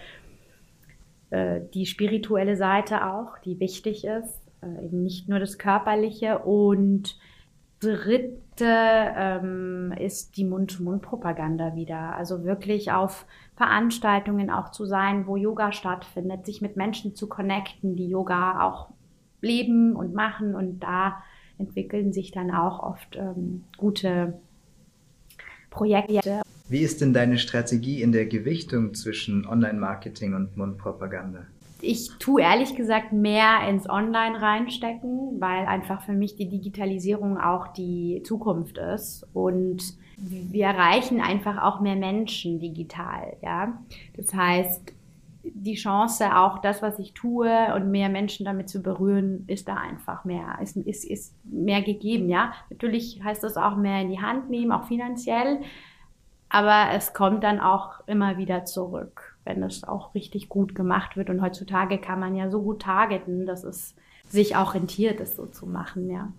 [1.31, 6.39] Äh, die spirituelle Seite auch, die wichtig ist äh, eben nicht nur das Körperliche.
[6.39, 7.17] Und
[7.79, 12.15] dritte ähm, ist die Mund-zu-Mund-Propaganda wieder.
[12.15, 17.95] Also wirklich auf Veranstaltungen auch zu sein, wo Yoga stattfindet, sich mit Menschen zu connecten,
[17.95, 18.89] die Yoga auch
[19.41, 20.55] leben und machen.
[20.55, 21.23] Und da
[21.57, 24.39] entwickeln sich dann auch oft ähm, gute
[25.69, 26.41] Projekte.
[26.67, 31.47] Wie ist denn deine Strategie in der Gewichtung zwischen Online-Marketing und Mundpropaganda?
[31.81, 37.67] Ich tue ehrlich gesagt mehr ins Online reinstecken, weil einfach für mich die Digitalisierung auch
[37.69, 43.79] die Zukunft ist und wir erreichen einfach auch mehr Menschen digital, ja.
[44.17, 44.93] Das heißt,
[45.43, 49.75] die Chance, auch das, was ich tue und mehr Menschen damit zu berühren, ist da
[49.75, 52.51] einfach mehr, ist, ist, ist mehr gegeben, ja.
[52.69, 55.61] Natürlich heißt das auch mehr in die Hand nehmen, auch finanziell,
[56.49, 61.29] aber es kommt dann auch immer wieder zurück wenn es auch richtig gut gemacht wird.
[61.29, 63.95] Und heutzutage kann man ja so gut targeten, dass es
[64.27, 66.31] sich auch rentiert, es so zu machen, ja.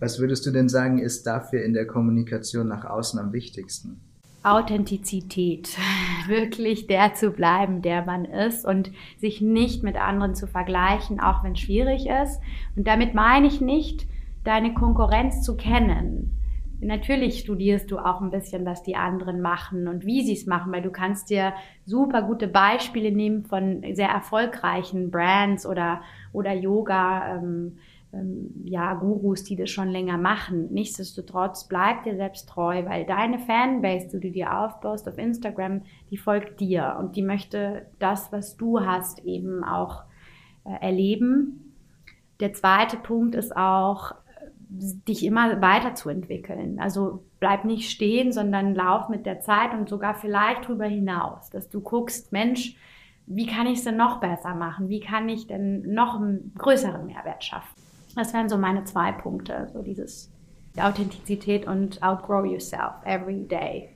[0.00, 4.00] Was würdest du denn sagen, ist dafür in der Kommunikation nach außen am wichtigsten?
[4.42, 5.78] Authentizität,
[6.26, 11.42] wirklich der zu bleiben, der man ist und sich nicht mit anderen zu vergleichen, auch
[11.42, 12.40] wenn es schwierig ist.
[12.76, 14.06] Und damit meine ich nicht,
[14.44, 16.36] deine Konkurrenz zu kennen,
[16.84, 20.72] natürlich studierst du auch ein bisschen, was die anderen machen und wie sie es machen,
[20.72, 27.36] weil du kannst dir super gute Beispiele nehmen von sehr erfolgreichen Brands oder, oder Yoga,
[27.36, 27.78] ähm,
[28.12, 30.72] ähm, ja, Gurus, die das schon länger machen.
[30.72, 36.16] Nichtsdestotrotz bleib dir selbst treu, weil deine Fanbase, die du dir aufbaust auf Instagram, die
[36.16, 40.04] folgt dir und die möchte das, was du hast, eben auch
[40.64, 41.74] äh, erleben.
[42.40, 44.14] Der zweite Punkt ist auch,
[44.74, 46.78] dich immer weiterzuentwickeln.
[46.80, 51.68] Also bleib nicht stehen, sondern lauf mit der Zeit und sogar vielleicht drüber hinaus, dass
[51.68, 52.76] du guckst, Mensch,
[53.26, 54.88] wie kann ich es denn noch besser machen?
[54.88, 57.74] Wie kann ich denn noch einen größeren Mehrwert schaffen?
[58.16, 60.30] Das wären so meine zwei Punkte, so dieses
[60.76, 63.88] Authentizität und outgrow yourself every day.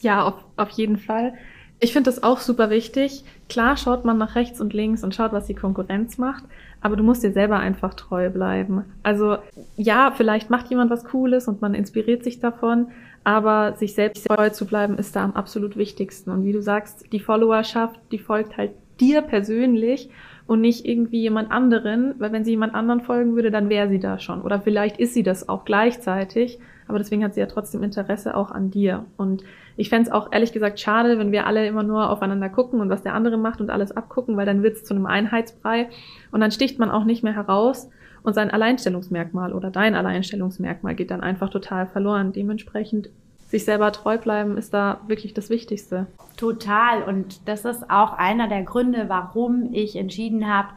[0.00, 1.34] Ja, auf, auf jeden Fall.
[1.80, 3.24] Ich finde das auch super wichtig.
[3.48, 6.44] Klar schaut man nach rechts und links und schaut, was die Konkurrenz macht,
[6.84, 8.84] aber du musst dir selber einfach treu bleiben.
[9.02, 9.38] Also
[9.74, 12.88] ja, vielleicht macht jemand was Cooles und man inspiriert sich davon,
[13.24, 16.30] aber sich selbst treu zu bleiben ist da am absolut wichtigsten.
[16.30, 20.10] Und wie du sagst, die Followerschaft, die folgt halt dir persönlich
[20.46, 23.98] und nicht irgendwie jemand anderen, weil wenn sie jemand anderen folgen würde, dann wäre sie
[23.98, 24.42] da schon.
[24.42, 28.50] Oder vielleicht ist sie das auch gleichzeitig, aber deswegen hat sie ja trotzdem Interesse auch
[28.50, 29.06] an dir.
[29.16, 29.42] Und
[29.76, 32.90] ich fände es auch ehrlich gesagt schade, wenn wir alle immer nur aufeinander gucken und
[32.90, 35.88] was der andere macht und alles abgucken, weil dann wird es zu einem Einheitsbrei
[36.30, 37.90] und dann sticht man auch nicht mehr heraus
[38.22, 42.32] Und sein Alleinstellungsmerkmal oder dein Alleinstellungsmerkmal geht dann einfach total verloren.
[42.32, 43.10] Dementsprechend
[43.48, 46.06] sich selber treu bleiben ist da wirklich das Wichtigste.
[46.36, 47.02] Total.
[47.02, 50.68] Und das ist auch einer der Gründe, warum ich entschieden habe,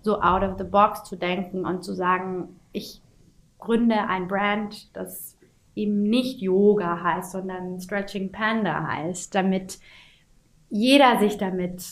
[0.00, 3.02] so out of the box zu denken und zu sagen, ich
[3.58, 5.33] gründe ein Brand, das
[5.74, 9.78] eben nicht Yoga heißt, sondern Stretching Panda heißt, damit
[10.70, 11.84] jeder sich damit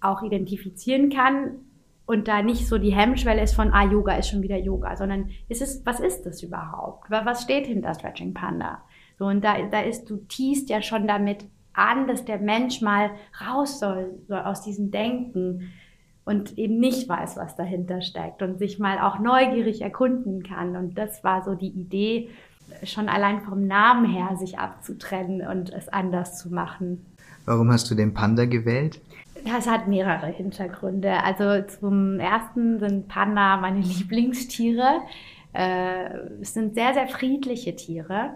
[0.00, 1.58] auch identifizieren kann
[2.06, 5.30] und da nicht so die Hemmschwelle ist von, ah, Yoga ist schon wieder Yoga, sondern
[5.48, 7.10] ist es, was ist das überhaupt?
[7.10, 8.82] Was steht hinter Stretching Panda?
[9.18, 13.10] So, und da, da ist, du tiest ja schon damit an, dass der Mensch mal
[13.46, 15.70] raus soll, so aus diesem Denken
[16.24, 20.76] und eben nicht weiß, was dahinter steckt und sich mal auch neugierig erkunden kann.
[20.76, 22.30] Und das war so die Idee,
[22.84, 27.06] schon allein vom Namen her sich abzutrennen und es anders zu machen.
[27.44, 29.00] Warum hast du den Panda gewählt?
[29.44, 31.22] Das hat mehrere Hintergründe.
[31.24, 35.00] Also zum ersten sind Panda meine Lieblingstiere.
[35.52, 38.34] Äh, es sind sehr, sehr friedliche Tiere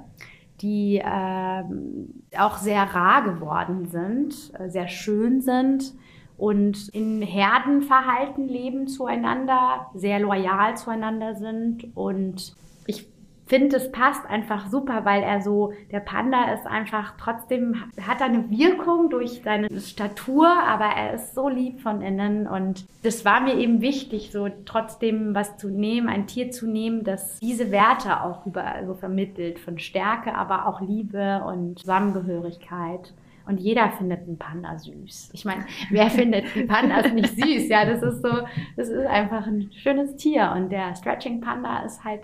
[0.60, 1.64] die äh,
[2.38, 5.92] auch sehr rar geworden sind, äh, sehr schön sind
[6.36, 12.56] und in Herdenverhalten leben zueinander, sehr loyal zueinander sind und
[13.46, 18.50] finde, es passt einfach super, weil er so, der Panda ist einfach trotzdem, hat eine
[18.50, 23.56] Wirkung durch seine Statur, aber er ist so lieb von innen und das war mir
[23.56, 28.46] eben wichtig, so trotzdem was zu nehmen, ein Tier zu nehmen, das diese Werte auch
[28.46, 33.12] überall so vermittelt, von Stärke, aber auch Liebe und Zusammengehörigkeit.
[33.46, 35.30] Und jeder findet einen Panda süß.
[35.34, 37.68] Ich meine, wer findet Pandas nicht süß?
[37.68, 38.30] Ja, das ist so,
[38.76, 40.52] das ist einfach ein schönes Tier.
[40.56, 42.22] Und der Stretching Panda ist halt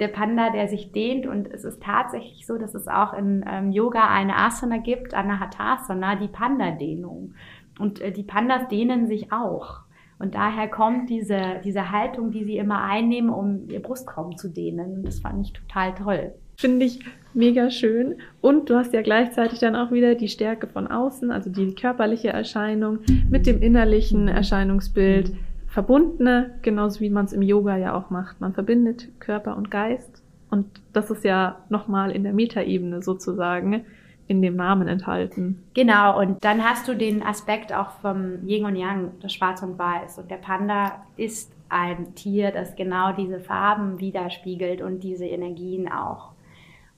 [0.00, 1.26] der Panda, der sich dehnt.
[1.26, 6.16] Und es ist tatsächlich so, dass es auch in ähm, Yoga eine Asana gibt, Anahatasana,
[6.16, 7.34] die Panda-Dehnung.
[7.78, 9.80] Und äh, die Pandas dehnen sich auch.
[10.18, 14.94] Und daher kommt diese, diese Haltung, die sie immer einnehmen, um ihr Brustkorb zu dehnen.
[14.94, 16.32] Und das fand ich total toll.
[16.56, 17.00] Finde ich
[17.34, 18.16] mega schön.
[18.40, 22.28] Und du hast ja gleichzeitig dann auch wieder die Stärke von außen, also die körperliche
[22.28, 25.32] Erscheinung mit dem innerlichen Erscheinungsbild
[25.76, 28.40] verbundene, genauso wie man es im Yoga ja auch macht.
[28.40, 33.84] Man verbindet Körper und Geist und das ist ja nochmal in der Metaebene sozusagen
[34.26, 35.62] in dem Namen enthalten.
[35.74, 39.78] Genau, und dann hast du den Aspekt auch vom Yin und Yang, das Schwarz und
[39.78, 40.16] Weiß.
[40.16, 46.32] Und der Panda ist ein Tier, das genau diese Farben widerspiegelt und diese Energien auch.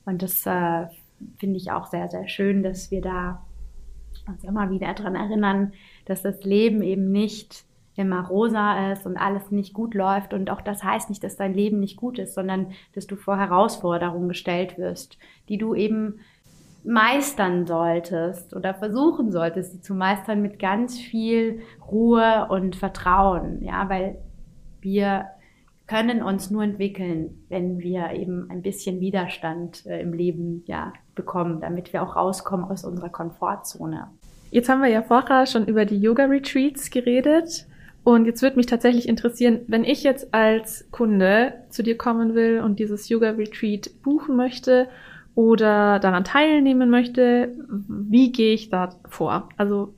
[0.05, 0.87] Und das äh,
[1.38, 3.43] finde ich auch sehr, sehr schön, dass wir da
[4.29, 5.73] uns immer wieder daran erinnern,
[6.05, 7.67] dass das Leben eben nicht
[7.98, 10.32] immer rosa ist und alles nicht gut läuft.
[10.32, 13.37] Und auch das heißt nicht, dass dein Leben nicht gut ist, sondern dass du vor
[13.37, 16.20] Herausforderungen gestellt wirst, die du eben
[16.84, 23.62] meistern solltest oder versuchen solltest, sie zu meistern mit ganz viel Ruhe und Vertrauen.
[23.62, 24.18] Ja, weil
[24.80, 25.26] wir
[25.88, 31.61] können uns nur entwickeln, wenn wir eben ein bisschen Widerstand äh, im Leben ja, bekommen,
[31.61, 34.08] damit wir auch rauskommen aus unserer Komfortzone.
[34.50, 37.66] Jetzt haben wir ja vorher schon über die Yoga-Retreats geredet.
[38.04, 42.61] Und jetzt würde mich tatsächlich interessieren, wenn ich jetzt als Kunde zu dir kommen will
[42.61, 44.88] und dieses Yoga Retreat buchen möchte
[45.34, 47.54] oder daran teilnehmen möchte,
[47.88, 49.50] wie gehe ich da vor?
[49.56, 49.94] Also,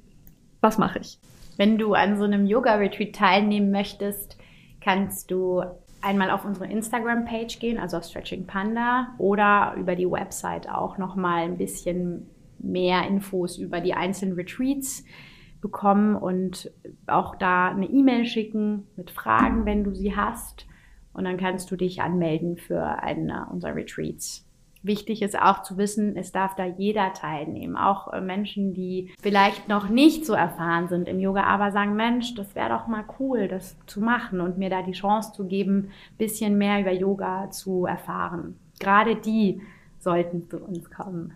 [0.60, 1.18] was mache ich?
[1.56, 4.36] Wenn du an so einem Yoga Retreat teilnehmen möchtest,
[4.80, 5.62] kannst du
[6.00, 11.44] einmal auf unsere Instagram-Page gehen, also auf Stretching Panda, oder über die Website auch nochmal
[11.44, 12.26] ein bisschen
[12.58, 15.04] mehr Infos über die einzelnen Retreats
[15.60, 16.70] bekommen und
[17.06, 20.66] auch da eine E-Mail schicken mit Fragen, wenn du sie hast.
[21.12, 24.46] Und dann kannst du dich anmelden für einen unserer Retreats.
[24.82, 27.76] Wichtig ist auch zu wissen, es darf da jeder teilnehmen.
[27.76, 32.34] Auch äh, Menschen, die vielleicht noch nicht so erfahren sind im Yoga, aber sagen, Mensch,
[32.34, 35.90] das wäre doch mal cool, das zu machen und mir da die Chance zu geben,
[36.16, 38.56] bisschen mehr über Yoga zu erfahren.
[38.78, 39.60] Gerade die
[39.98, 41.34] sollten zu uns kommen.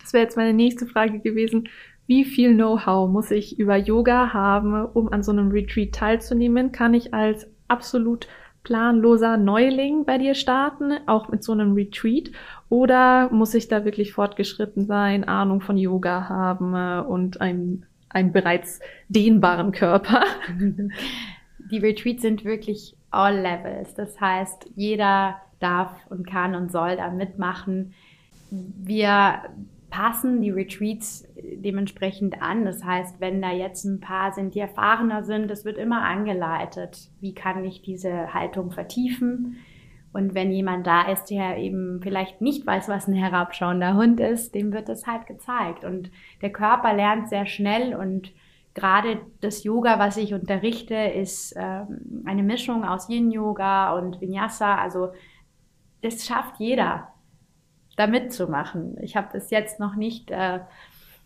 [0.00, 1.68] Das wäre jetzt meine nächste Frage gewesen
[2.06, 6.72] wie viel Know-how muss ich über Yoga haben, um an so einem Retreat teilzunehmen?
[6.72, 8.28] Kann ich als absolut
[8.62, 12.30] planloser Neuling bei dir starten, auch mit so einem Retreat?
[12.68, 18.32] Oder muss ich da wirklich fortgeschritten sein, Ahnung von Yoga haben äh, und einen, einen
[18.32, 20.24] bereits dehnbaren Körper?
[21.70, 23.94] Die Retreats sind wirklich all levels.
[23.94, 27.94] Das heißt, jeder darf und kann und soll da mitmachen.
[28.50, 29.42] Wir
[29.96, 32.66] passen die Retreats dementsprechend an.
[32.66, 37.08] Das heißt, wenn da jetzt ein paar sind, die erfahrener sind, das wird immer angeleitet.
[37.20, 39.56] Wie kann ich diese Haltung vertiefen?
[40.12, 44.54] Und wenn jemand da ist, der eben vielleicht nicht weiß, was ein herabschauender Hund ist,
[44.54, 45.82] dem wird das halt gezeigt.
[45.82, 46.10] Und
[46.42, 48.32] der Körper lernt sehr schnell und
[48.74, 54.76] gerade das Yoga, was ich unterrichte, ist ähm, eine Mischung aus Yin-Yoga und Vinyasa.
[54.76, 55.12] Also
[56.02, 57.08] das schafft jeder,
[57.96, 58.96] da mitzumachen.
[59.00, 60.60] Ich habe bis jetzt noch nicht äh,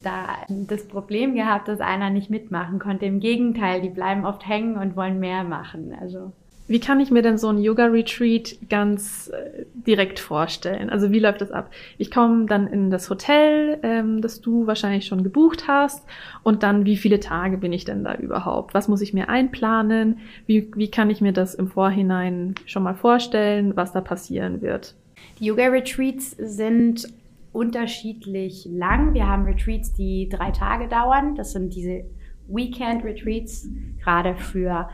[0.03, 3.07] da das Problem gehabt, dass einer nicht mitmachen konnte.
[3.07, 5.95] Im Gegenteil, die bleiben oft hängen und wollen mehr machen.
[6.01, 6.33] Also
[6.71, 10.89] wie kann ich mir denn so ein Yoga-Retreat ganz äh, direkt vorstellen?
[10.89, 11.69] Also wie läuft das ab?
[11.99, 16.07] Ich komme dann in das Hotel, ähm, das du wahrscheinlich schon gebucht hast.
[16.45, 18.73] Und dann, wie viele Tage bin ich denn da überhaupt?
[18.73, 20.21] Was muss ich mir einplanen?
[20.47, 24.95] Wie, wie kann ich mir das im Vorhinein schon mal vorstellen, was da passieren wird?
[25.39, 27.13] Die Yoga-Retreats sind
[27.53, 29.15] unterschiedlich lang.
[29.15, 31.35] Wir haben Retreats, die drei Tage dauern.
[31.35, 32.05] Das sind diese
[32.49, 33.69] Weekend-Retreats,
[34.03, 34.89] gerade für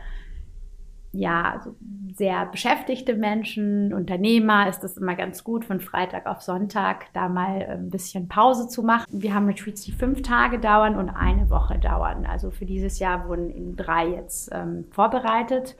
[1.11, 1.61] ja,
[2.15, 7.63] sehr beschäftigte Menschen, Unternehmer ist es immer ganz gut, von Freitag auf Sonntag da mal
[7.63, 9.05] ein bisschen Pause zu machen.
[9.09, 12.25] Wir haben Retreats, die fünf Tage dauern und eine Woche dauern.
[12.25, 15.75] Also für dieses Jahr wurden in drei jetzt ähm, vorbereitet.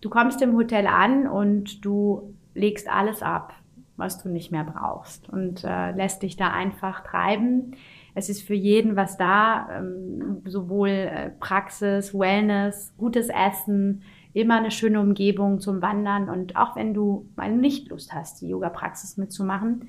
[0.00, 3.54] Du kommst im Hotel an und du legst alles ab,
[3.96, 7.76] was du nicht mehr brauchst und äh, lässt dich da einfach treiben.
[8.14, 14.02] Es ist für jeden was da, ähm, sowohl äh, Praxis, Wellness, gutes Essen,
[14.34, 16.28] immer eine schöne Umgebung zum Wandern.
[16.28, 19.88] Und auch wenn du mal nicht Lust hast, die Yoga-Praxis mitzumachen,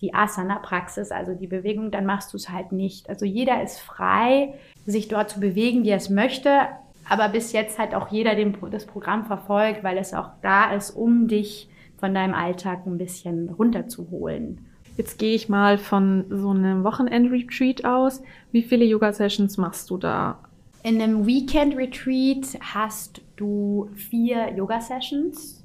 [0.00, 3.08] die Asana-Praxis, also die Bewegung, dann machst du es halt nicht.
[3.08, 4.54] Also jeder ist frei,
[4.86, 6.68] sich dort zu bewegen, wie er es möchte.
[7.08, 10.90] Aber bis jetzt hat auch jeder den, das Programm verfolgt, weil es auch da ist,
[10.90, 11.69] um dich
[12.00, 14.66] von deinem Alltag ein bisschen runterzuholen.
[14.96, 18.22] Jetzt gehe ich mal von so einem Wochenend-Retreat aus.
[18.52, 20.38] Wie viele Yoga-Sessions machst du da?
[20.82, 25.64] In einem Weekend-Retreat hast du vier Yoga-Sessions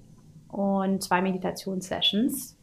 [0.50, 2.58] und zwei Meditations-Sessions.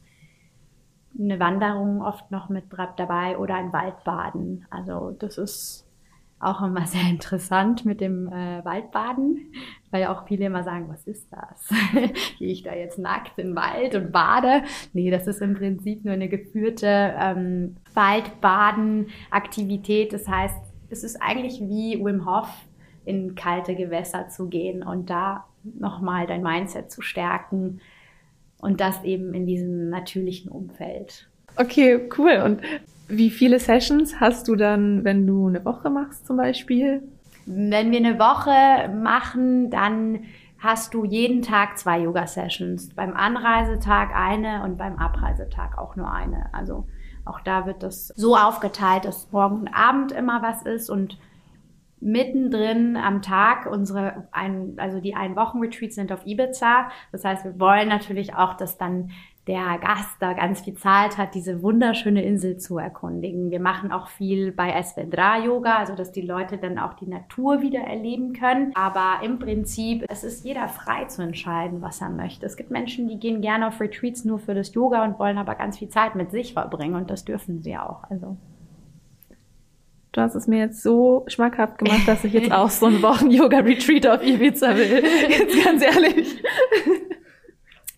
[1.19, 2.65] Eine Wanderung oft noch mit
[2.97, 4.67] dabei oder ein Waldbaden.
[4.71, 5.87] Also das ist
[6.43, 9.53] auch immer sehr interessant mit dem äh, Waldbaden,
[9.91, 11.69] weil ja auch viele immer sagen, was ist das?
[12.39, 14.63] Gehe ich da jetzt nackt in den Wald und bade?
[14.93, 20.13] Nee, das ist im Prinzip nur eine geführte ähm, Waldbaden-Aktivität.
[20.13, 20.59] Das heißt,
[20.91, 22.49] es ist eigentlich wie Wim Hof
[23.05, 27.81] in kalte Gewässer zu gehen und da nochmal dein Mindset zu stärken
[28.59, 31.29] und das eben in diesem natürlichen Umfeld.
[31.57, 32.43] Okay, cool.
[32.45, 32.61] Und
[33.09, 37.03] wie viele Sessions hast du dann, wenn du eine Woche machst zum Beispiel?
[37.47, 40.25] Wenn wir eine Woche machen, dann
[40.59, 42.95] hast du jeden Tag zwei Yoga-Sessions.
[42.95, 46.47] Beim Anreisetag eine und beim Abreisetag auch nur eine.
[46.53, 46.87] Also
[47.25, 51.19] auch da wird das so aufgeteilt, dass morgen und Abend immer was ist und
[52.01, 56.91] mittendrin am Tag unsere ein, also die ein Wochen Retreats sind auf Ibiza.
[57.13, 59.11] Das heißt, wir wollen natürlich auch, dass dann
[59.49, 63.51] der Gast da ganz viel Zeit hat, diese wunderschöne Insel zu erkundigen.
[63.51, 67.61] Wir machen auch viel bei Esvedra Yoga, also dass die Leute dann auch die Natur
[67.61, 68.71] wieder erleben können.
[68.77, 72.47] Aber im Prinzip, es ist jeder frei zu entscheiden, was er möchte.
[72.47, 75.57] Es gibt Menschen, die gehen gerne auf Retreats nur für das Yoga und wollen aber
[75.57, 78.05] ganz viel Zeit mit sich verbringen und das dürfen sie auch.
[78.09, 78.37] Also.
[80.13, 84.07] Du hast es mir jetzt so schmackhaft gemacht, dass ich jetzt auch so einen Wochen-Yoga-Retreat
[84.07, 85.03] auf Ibiza will.
[85.29, 86.43] Jetzt ganz ehrlich.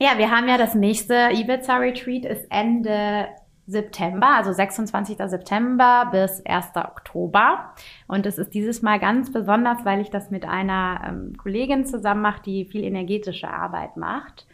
[0.04, 3.26] Ja, wir haben ja das nächste Ibiza Retreat ist Ende
[3.66, 5.16] September, also 26.
[5.16, 6.76] September bis 1.
[6.76, 7.72] Oktober.
[8.06, 12.20] Und es ist dieses Mal ganz besonders, weil ich das mit einer ähm, Kollegin zusammen
[12.20, 14.46] mache, die viel energetische Arbeit macht.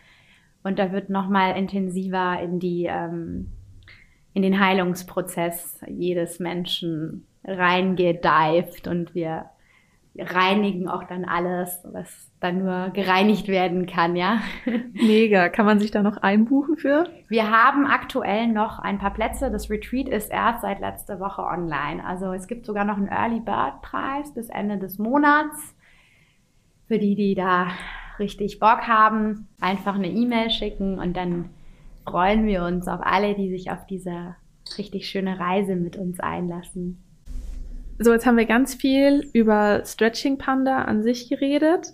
[0.62, 3.50] Und da wird nochmal intensiver in die, ähm,
[4.34, 9.50] in den Heilungsprozess jedes Menschen reingedived und wir
[10.20, 14.40] reinigen auch dann alles, was dann nur gereinigt werden kann, ja.
[14.92, 15.48] Mega.
[15.48, 17.08] Kann man sich da noch einbuchen für?
[17.28, 19.50] Wir haben aktuell noch ein paar Plätze.
[19.50, 22.04] Das Retreat ist erst seit letzter Woche online.
[22.04, 25.74] Also es gibt sogar noch einen Early Bird Preis bis Ende des Monats.
[26.88, 27.68] Für die, die da
[28.18, 31.50] richtig Bock haben, einfach eine E-Mail schicken und dann
[32.04, 34.34] freuen wir uns auf alle, die sich auf diese
[34.78, 37.02] richtig schöne Reise mit uns einlassen.
[38.02, 41.88] So, jetzt haben wir ganz viel über Stretching Panda an sich geredet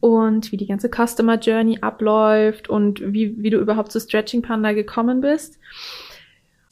[0.00, 4.72] und wie die ganze Customer Journey abläuft und wie, wie du überhaupt zu Stretching Panda
[4.72, 5.58] gekommen bist.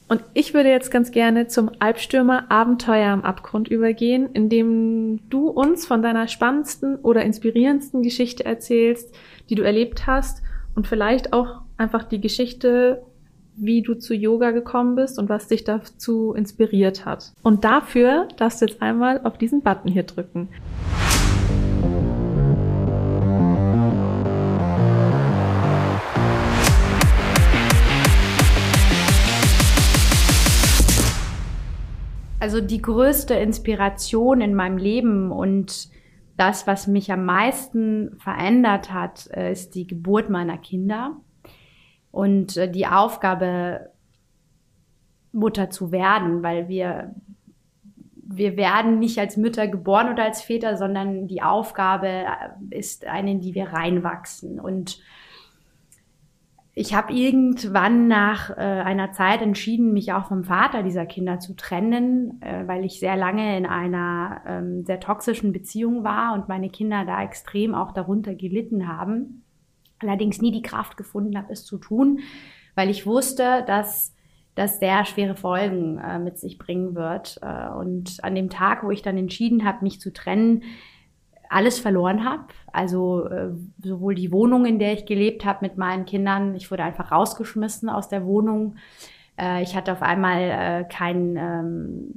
[0.07, 5.85] Und ich würde jetzt ganz gerne zum Albstürmer Abenteuer am Abgrund übergehen, indem du uns
[5.85, 9.13] von deiner spannendsten oder inspirierendsten Geschichte erzählst,
[9.51, 10.41] die du erlebt hast
[10.73, 13.03] und vielleicht auch einfach die Geschichte
[13.61, 17.31] wie du zu Yoga gekommen bist und was dich dazu inspiriert hat.
[17.43, 20.49] Und dafür darfst du jetzt einmal auf diesen Button hier drücken.
[32.39, 35.89] Also die größte Inspiration in meinem Leben und
[36.37, 41.17] das, was mich am meisten verändert hat, äh, ist die Geburt meiner Kinder
[42.11, 43.89] und äh, die Aufgabe,
[45.33, 47.15] Mutter zu werden, weil wir,
[48.15, 53.31] wir werden nicht als Mütter geboren oder als Väter, sondern die Aufgabe äh, ist eine,
[53.31, 54.59] in die wir reinwachsen.
[54.59, 54.99] Und
[56.73, 61.55] ich habe irgendwann nach äh, einer Zeit entschieden, mich auch vom Vater dieser Kinder zu
[61.55, 66.69] trennen, äh, weil ich sehr lange in einer ähm, sehr toxischen Beziehung war und meine
[66.69, 69.43] Kinder da extrem auch darunter gelitten haben.
[70.01, 72.19] Allerdings nie die Kraft gefunden habe, es zu tun,
[72.75, 74.13] weil ich wusste, dass
[74.55, 77.39] das sehr schwere Folgen äh, mit sich bringen wird.
[77.41, 80.63] Äh, und an dem Tag, wo ich dann entschieden habe, mich zu trennen,
[81.49, 82.45] alles verloren habe.
[82.71, 86.83] Also äh, sowohl die Wohnung, in der ich gelebt habe mit meinen Kindern, ich wurde
[86.83, 88.75] einfach rausgeschmissen aus der Wohnung.
[89.41, 92.11] Äh, ich hatte auf einmal äh, kein, ähm,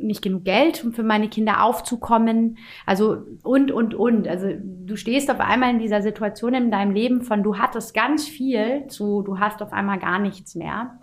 [0.00, 2.58] nicht genug Geld, um für meine Kinder aufzukommen.
[2.86, 4.28] Also und, und, und.
[4.28, 8.28] Also du stehst auf einmal in dieser Situation in deinem Leben von, du hattest ganz
[8.28, 10.98] viel zu, du hast auf einmal gar nichts mehr.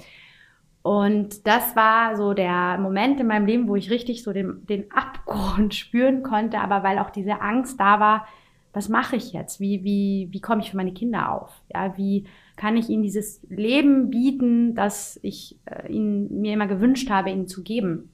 [0.83, 4.91] Und das war so der Moment in meinem Leben, wo ich richtig so den, den
[4.91, 8.27] Abgrund spüren konnte, aber weil auch diese Angst da war,
[8.71, 9.59] was mache ich jetzt?
[9.59, 11.49] Wie, wie, wie komme ich für meine Kinder auf?
[11.73, 17.09] Ja, wie kann ich ihnen dieses Leben bieten, das ich äh, ihnen, mir immer gewünscht
[17.09, 18.11] habe, ihnen zu geben?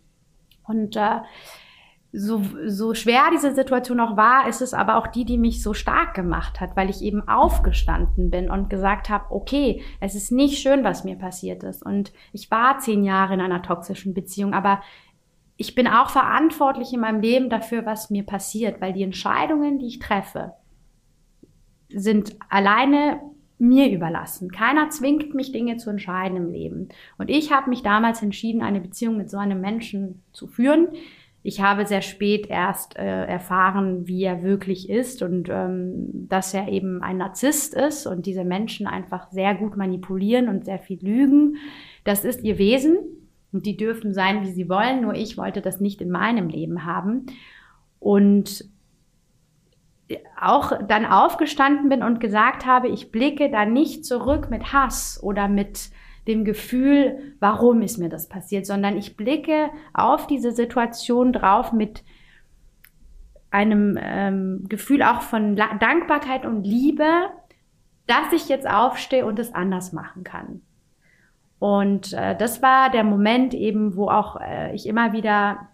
[0.64, 1.20] Und äh,
[2.14, 5.74] so, so schwer diese Situation auch war, ist es aber auch die, die mich so
[5.74, 10.60] stark gemacht hat, weil ich eben aufgestanden bin und gesagt habe, okay, es ist nicht
[10.60, 11.86] schön, was mir passiert ist.
[11.86, 14.82] Und ich war zehn Jahre in einer toxischen Beziehung, aber
[15.56, 19.88] ich bin auch verantwortlich in meinem Leben dafür, was mir passiert, weil die Entscheidungen, die
[19.88, 20.54] ich treffe,
[21.88, 23.22] sind alleine
[23.62, 24.52] mir überlassen.
[24.52, 26.90] Keiner zwingt mich, Dinge zu entscheiden im Leben.
[27.18, 30.90] Und ich habe mich damals entschieden, eine Beziehung mit so einem Menschen zu führen,
[31.44, 36.68] ich habe sehr spät erst äh, erfahren, wie er wirklich ist und ähm, dass er
[36.68, 41.58] eben ein Narzisst ist und diese Menschen einfach sehr gut manipulieren und sehr viel lügen.
[42.04, 42.98] Das ist ihr Wesen
[43.52, 45.02] und die dürfen sein, wie sie wollen.
[45.02, 47.26] Nur ich wollte das nicht in meinem Leben haben.
[48.00, 48.66] Und
[50.40, 55.48] auch dann aufgestanden bin und gesagt habe, ich blicke da nicht zurück mit Hass oder
[55.48, 55.90] mit
[56.28, 62.04] dem Gefühl, warum ist mir das passiert, sondern ich blicke auf diese Situation drauf mit
[63.50, 67.30] einem ähm, Gefühl auch von La Dankbarkeit und Liebe,
[68.08, 70.62] dass ich jetzt aufstehe und es anders machen kann.
[71.60, 75.70] Und äh, das war der Moment eben, wo auch äh, ich immer wieder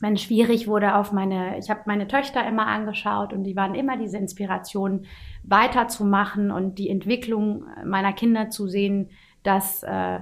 [0.00, 3.96] wenn schwierig wurde auf meine, ich habe meine Töchter immer angeschaut und die waren immer
[3.96, 5.06] diese Inspiration
[5.42, 9.10] weiterzumachen und die Entwicklung meiner Kinder zu sehen,
[9.42, 10.20] dass äh,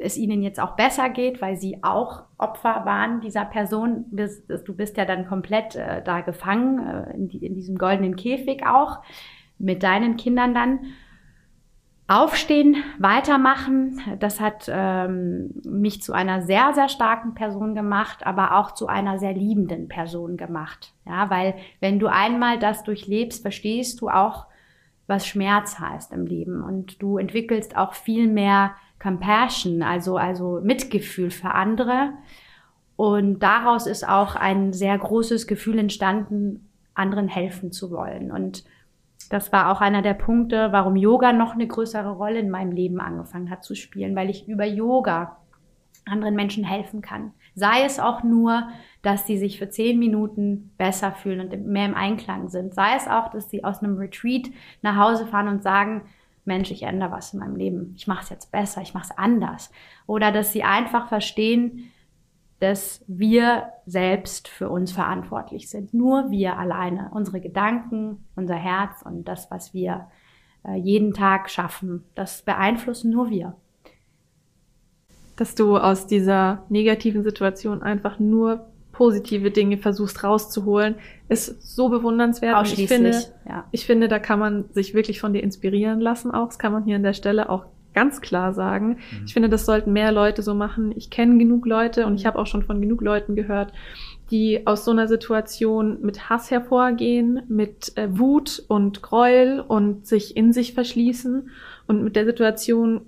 [0.00, 4.06] es ihnen jetzt auch besser geht, weil sie auch Opfer waren dieser Person.
[4.10, 8.66] Du bist ja dann komplett äh, da gefangen, äh, in, die, in, diesem goldenen Käfig
[8.66, 9.00] auch,
[9.58, 10.80] mit deinen Kindern dann.
[12.10, 18.72] Aufstehen, weitermachen, das hat ähm, mich zu einer sehr, sehr starken Person gemacht, aber auch
[18.72, 20.92] zu einer sehr liebenden Person gemacht.
[21.06, 24.46] Ja, weil wenn du einmal das durchlebst, verstehst du auch,
[25.06, 26.64] was Schmerz heißt im Leben.
[26.64, 32.14] Und du entwickelst auch viel mehr Compassion, also, also Mitgefühl für andere.
[32.96, 38.32] Und daraus ist auch ein sehr großes Gefühl entstanden, anderen helfen zu wollen.
[38.32, 38.64] Und
[39.30, 43.00] das war auch einer der Punkte, warum Yoga noch eine größere Rolle in meinem Leben
[43.00, 45.38] angefangen hat zu spielen, weil ich über Yoga
[46.04, 47.32] anderen Menschen helfen kann.
[47.54, 48.68] Sei es auch nur,
[49.02, 52.74] dass sie sich für zehn Minuten besser fühlen und mehr im Einklang sind.
[52.74, 54.50] Sei es auch, dass sie aus einem Retreat
[54.82, 56.02] nach Hause fahren und sagen,
[56.44, 57.94] Mensch, ich ändere was in meinem Leben.
[57.96, 59.70] Ich mache es jetzt besser, ich mache es anders.
[60.06, 61.92] Oder dass sie einfach verstehen,
[62.60, 65.92] dass wir selbst für uns verantwortlich sind.
[65.92, 67.10] Nur wir alleine.
[67.12, 70.08] Unsere Gedanken, unser Herz und das, was wir
[70.64, 73.56] äh, jeden Tag schaffen, das beeinflussen nur wir
[75.40, 80.96] dass du aus dieser negativen Situation einfach nur positive Dinge versuchst rauszuholen,
[81.30, 82.70] ist so bewundernswert.
[82.70, 83.64] ich finde, ja.
[83.70, 86.48] ich finde, da kann man sich wirklich von dir inspirieren lassen auch.
[86.48, 88.98] Das kann man hier an der Stelle auch ganz klar sagen.
[89.10, 89.24] Mhm.
[89.26, 90.92] Ich finde, das sollten mehr Leute so machen.
[90.96, 93.72] Ich kenne genug Leute und ich habe auch schon von genug Leuten gehört,
[94.30, 100.36] die aus so einer Situation mit Hass hervorgehen, mit äh, Wut und Gräuel und sich
[100.36, 101.50] in sich verschließen
[101.86, 103.02] und mit der Situation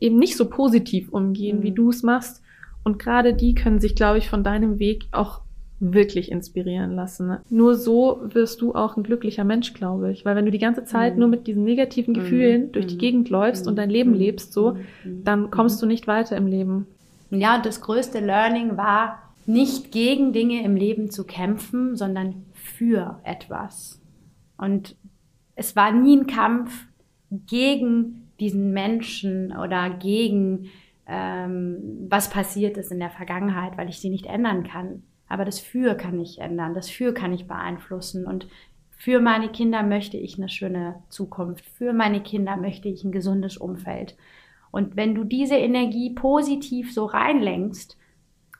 [0.00, 1.62] eben nicht so positiv umgehen, mhm.
[1.62, 2.42] wie du es machst.
[2.84, 5.42] Und gerade die können sich, glaube ich, von deinem Weg auch
[5.80, 7.38] wirklich inspirieren lassen.
[7.50, 10.24] Nur so wirst du auch ein glücklicher Mensch, glaube ich.
[10.24, 11.20] Weil wenn du die ganze Zeit mhm.
[11.20, 12.18] nur mit diesen negativen mhm.
[12.18, 12.72] Gefühlen mhm.
[12.72, 13.70] durch die Gegend läufst mhm.
[13.70, 14.16] und dein Leben mhm.
[14.16, 14.72] lebst so,
[15.04, 15.24] mhm.
[15.24, 16.86] dann kommst du nicht weiter im Leben.
[17.30, 23.20] Ja, und das größte Learning war, nicht gegen Dinge im Leben zu kämpfen, sondern für
[23.24, 24.00] etwas.
[24.56, 24.96] Und
[25.54, 26.86] es war nie ein Kampf
[27.30, 30.66] gegen diesen Menschen oder gegen
[31.06, 35.02] ähm, was passiert ist in der Vergangenheit, weil ich sie nicht ändern kann.
[35.28, 38.26] Aber das Für kann ich ändern, das Für kann ich beeinflussen.
[38.26, 38.48] Und
[38.96, 41.64] für meine Kinder möchte ich eine schöne Zukunft.
[41.66, 44.16] Für meine Kinder möchte ich ein gesundes Umfeld.
[44.70, 47.96] Und wenn du diese Energie positiv so reinlenkst,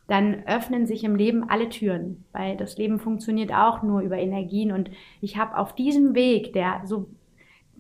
[0.07, 4.73] dann öffnen sich im Leben alle Türen, weil das Leben funktioniert auch nur über Energien.
[4.73, 4.91] Und
[5.21, 7.11] ich habe auf diesem Weg, der so,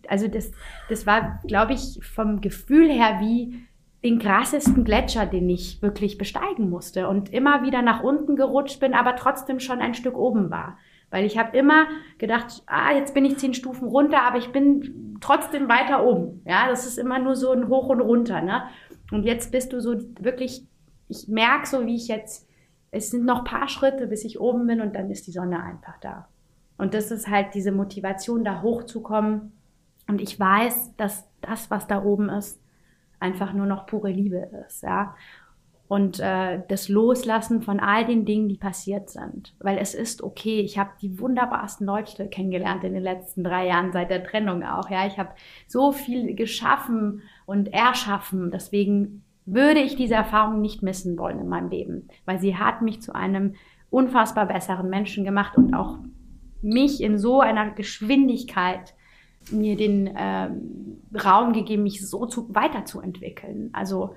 [0.08, 0.52] also das,
[0.90, 3.64] das war, glaube ich, vom Gefühl her wie
[4.04, 8.94] den krassesten Gletscher, den ich wirklich besteigen musste und immer wieder nach unten gerutscht bin,
[8.94, 10.78] aber trotzdem schon ein Stück oben war.
[11.10, 11.86] Weil ich habe immer
[12.18, 16.42] gedacht, ah, jetzt bin ich zehn Stufen runter, aber ich bin trotzdem weiter oben.
[16.44, 18.42] Ja, das ist immer nur so ein Hoch und runter.
[18.42, 18.62] Ne?
[19.10, 20.68] Und jetzt bist du so wirklich
[21.08, 22.46] ich merke so, wie ich jetzt,
[22.90, 25.98] es sind noch paar Schritte, bis ich oben bin und dann ist die Sonne einfach
[26.00, 26.28] da.
[26.76, 29.52] Und das ist halt diese Motivation, da hochzukommen.
[30.06, 32.60] Und ich weiß, dass das, was da oben ist,
[33.20, 35.14] einfach nur noch pure Liebe ist, ja.
[35.88, 39.54] Und äh, das Loslassen von all den Dingen, die passiert sind.
[39.58, 40.60] Weil es ist okay.
[40.60, 44.90] Ich habe die wunderbarsten Leute kennengelernt in den letzten drei Jahren, seit der Trennung auch.
[44.90, 45.30] Ja, ich habe
[45.66, 48.50] so viel geschaffen und erschaffen.
[48.50, 53.00] Deswegen würde ich diese Erfahrung nicht missen wollen in meinem Leben, weil sie hat mich
[53.00, 53.54] zu einem
[53.88, 55.98] unfassbar besseren Menschen gemacht und auch
[56.60, 58.94] mich in so einer Geschwindigkeit
[59.50, 60.48] mir den äh,
[61.18, 63.70] Raum gegeben, mich so zu, weiterzuentwickeln.
[63.72, 64.14] Also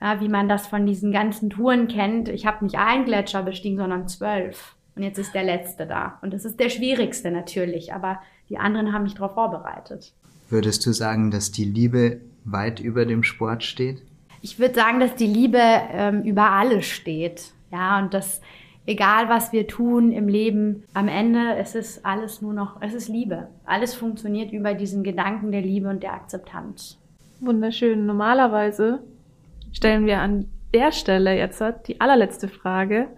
[0.00, 2.28] ja, wie man das von diesen ganzen Touren kennt.
[2.28, 4.76] Ich habe nicht einen Gletscher bestiegen, sondern zwölf.
[4.96, 6.18] Und jetzt ist der letzte da.
[6.22, 10.12] Und das ist der schwierigste natürlich, aber die anderen haben mich darauf vorbereitet.
[10.48, 14.02] Würdest du sagen, dass die Liebe weit über dem Sport steht?
[14.42, 17.52] Ich würde sagen, dass die Liebe ähm, über alles steht.
[17.70, 18.40] Ja, und dass
[18.86, 23.08] egal was wir tun im Leben, am Ende es ist alles nur noch, es ist
[23.08, 23.48] Liebe.
[23.64, 26.98] Alles funktioniert über diesen Gedanken der Liebe und der Akzeptanz.
[27.40, 28.06] Wunderschön.
[28.06, 29.00] Normalerweise
[29.72, 33.08] stellen wir an der Stelle jetzt die allerletzte Frage.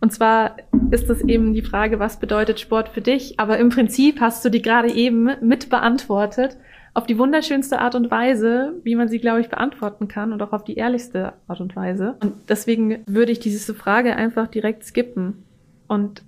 [0.00, 0.56] Und zwar
[0.90, 3.38] ist es eben die Frage, was bedeutet Sport für dich?
[3.38, 6.56] Aber im Prinzip hast du die gerade eben mit beantwortet
[6.94, 10.52] auf die wunderschönste Art und Weise, wie man sie, glaube ich, beantworten kann und auch
[10.52, 12.16] auf die ehrlichste Art und Weise.
[12.20, 15.44] Und deswegen würde ich diese Frage einfach direkt skippen
[15.88, 16.22] und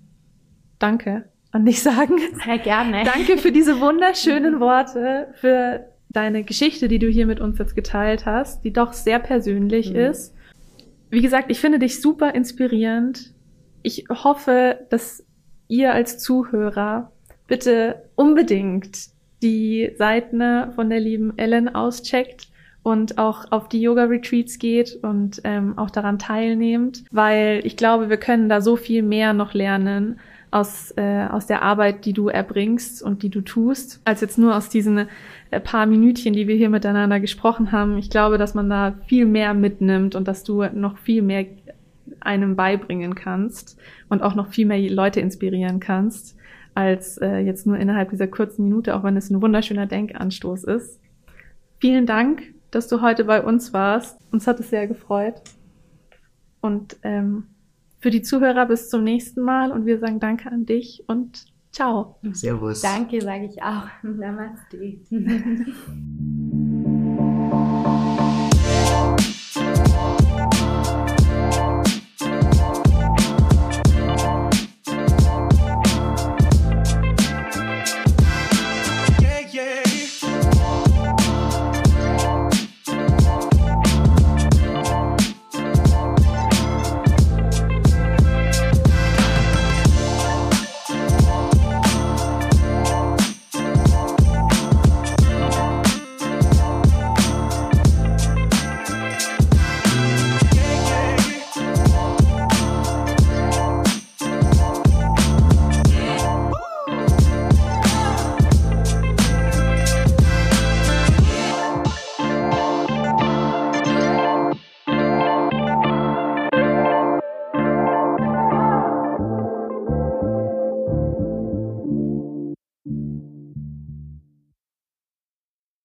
[0.78, 2.18] danke an dich sagen.
[2.44, 3.04] Sehr gerne.
[3.14, 8.26] Danke für diese wunderschönen Worte, für deine Geschichte, die du hier mit uns jetzt geteilt
[8.26, 9.96] hast, die doch sehr persönlich mhm.
[9.96, 10.34] ist.
[11.10, 13.34] Wie gesagt, ich finde dich super inspirierend.
[13.82, 15.24] Ich hoffe, dass
[15.68, 17.12] ihr als Zuhörer
[17.46, 22.49] bitte unbedingt die Seiten von der lieben Ellen auscheckt
[22.82, 28.18] und auch auf die Yoga-Retreats geht und ähm, auch daran teilnehmt, weil ich glaube, wir
[28.18, 30.20] können da so viel mehr noch lernen
[30.51, 34.55] aus, äh, aus der Arbeit, die du erbringst und die du tust, als jetzt nur
[34.55, 35.09] aus diesen
[35.51, 37.99] äh, paar Minütchen, die wir hier miteinander gesprochen haben.
[37.99, 41.47] Ich glaube, dass man da viel mehr mitnimmt und dass du noch viel mehr
[42.20, 43.78] einem beibringen kannst
[44.09, 46.37] und auch noch viel mehr Leute inspirieren kannst
[46.74, 51.00] als äh, jetzt nur innerhalb dieser kurzen Minute, auch wenn es ein wunderschöner Denkanstoß ist.
[51.80, 54.18] Vielen Dank, dass du heute bei uns warst.
[54.32, 55.42] Uns hat es sehr gefreut.
[56.60, 57.44] Und ähm,
[58.00, 62.18] für die Zuhörer bis zum nächsten Mal und wir sagen Danke an dich und ciao.
[62.32, 62.80] Servus.
[62.80, 63.86] Danke, sage ich auch.
[64.02, 64.98] Namaste.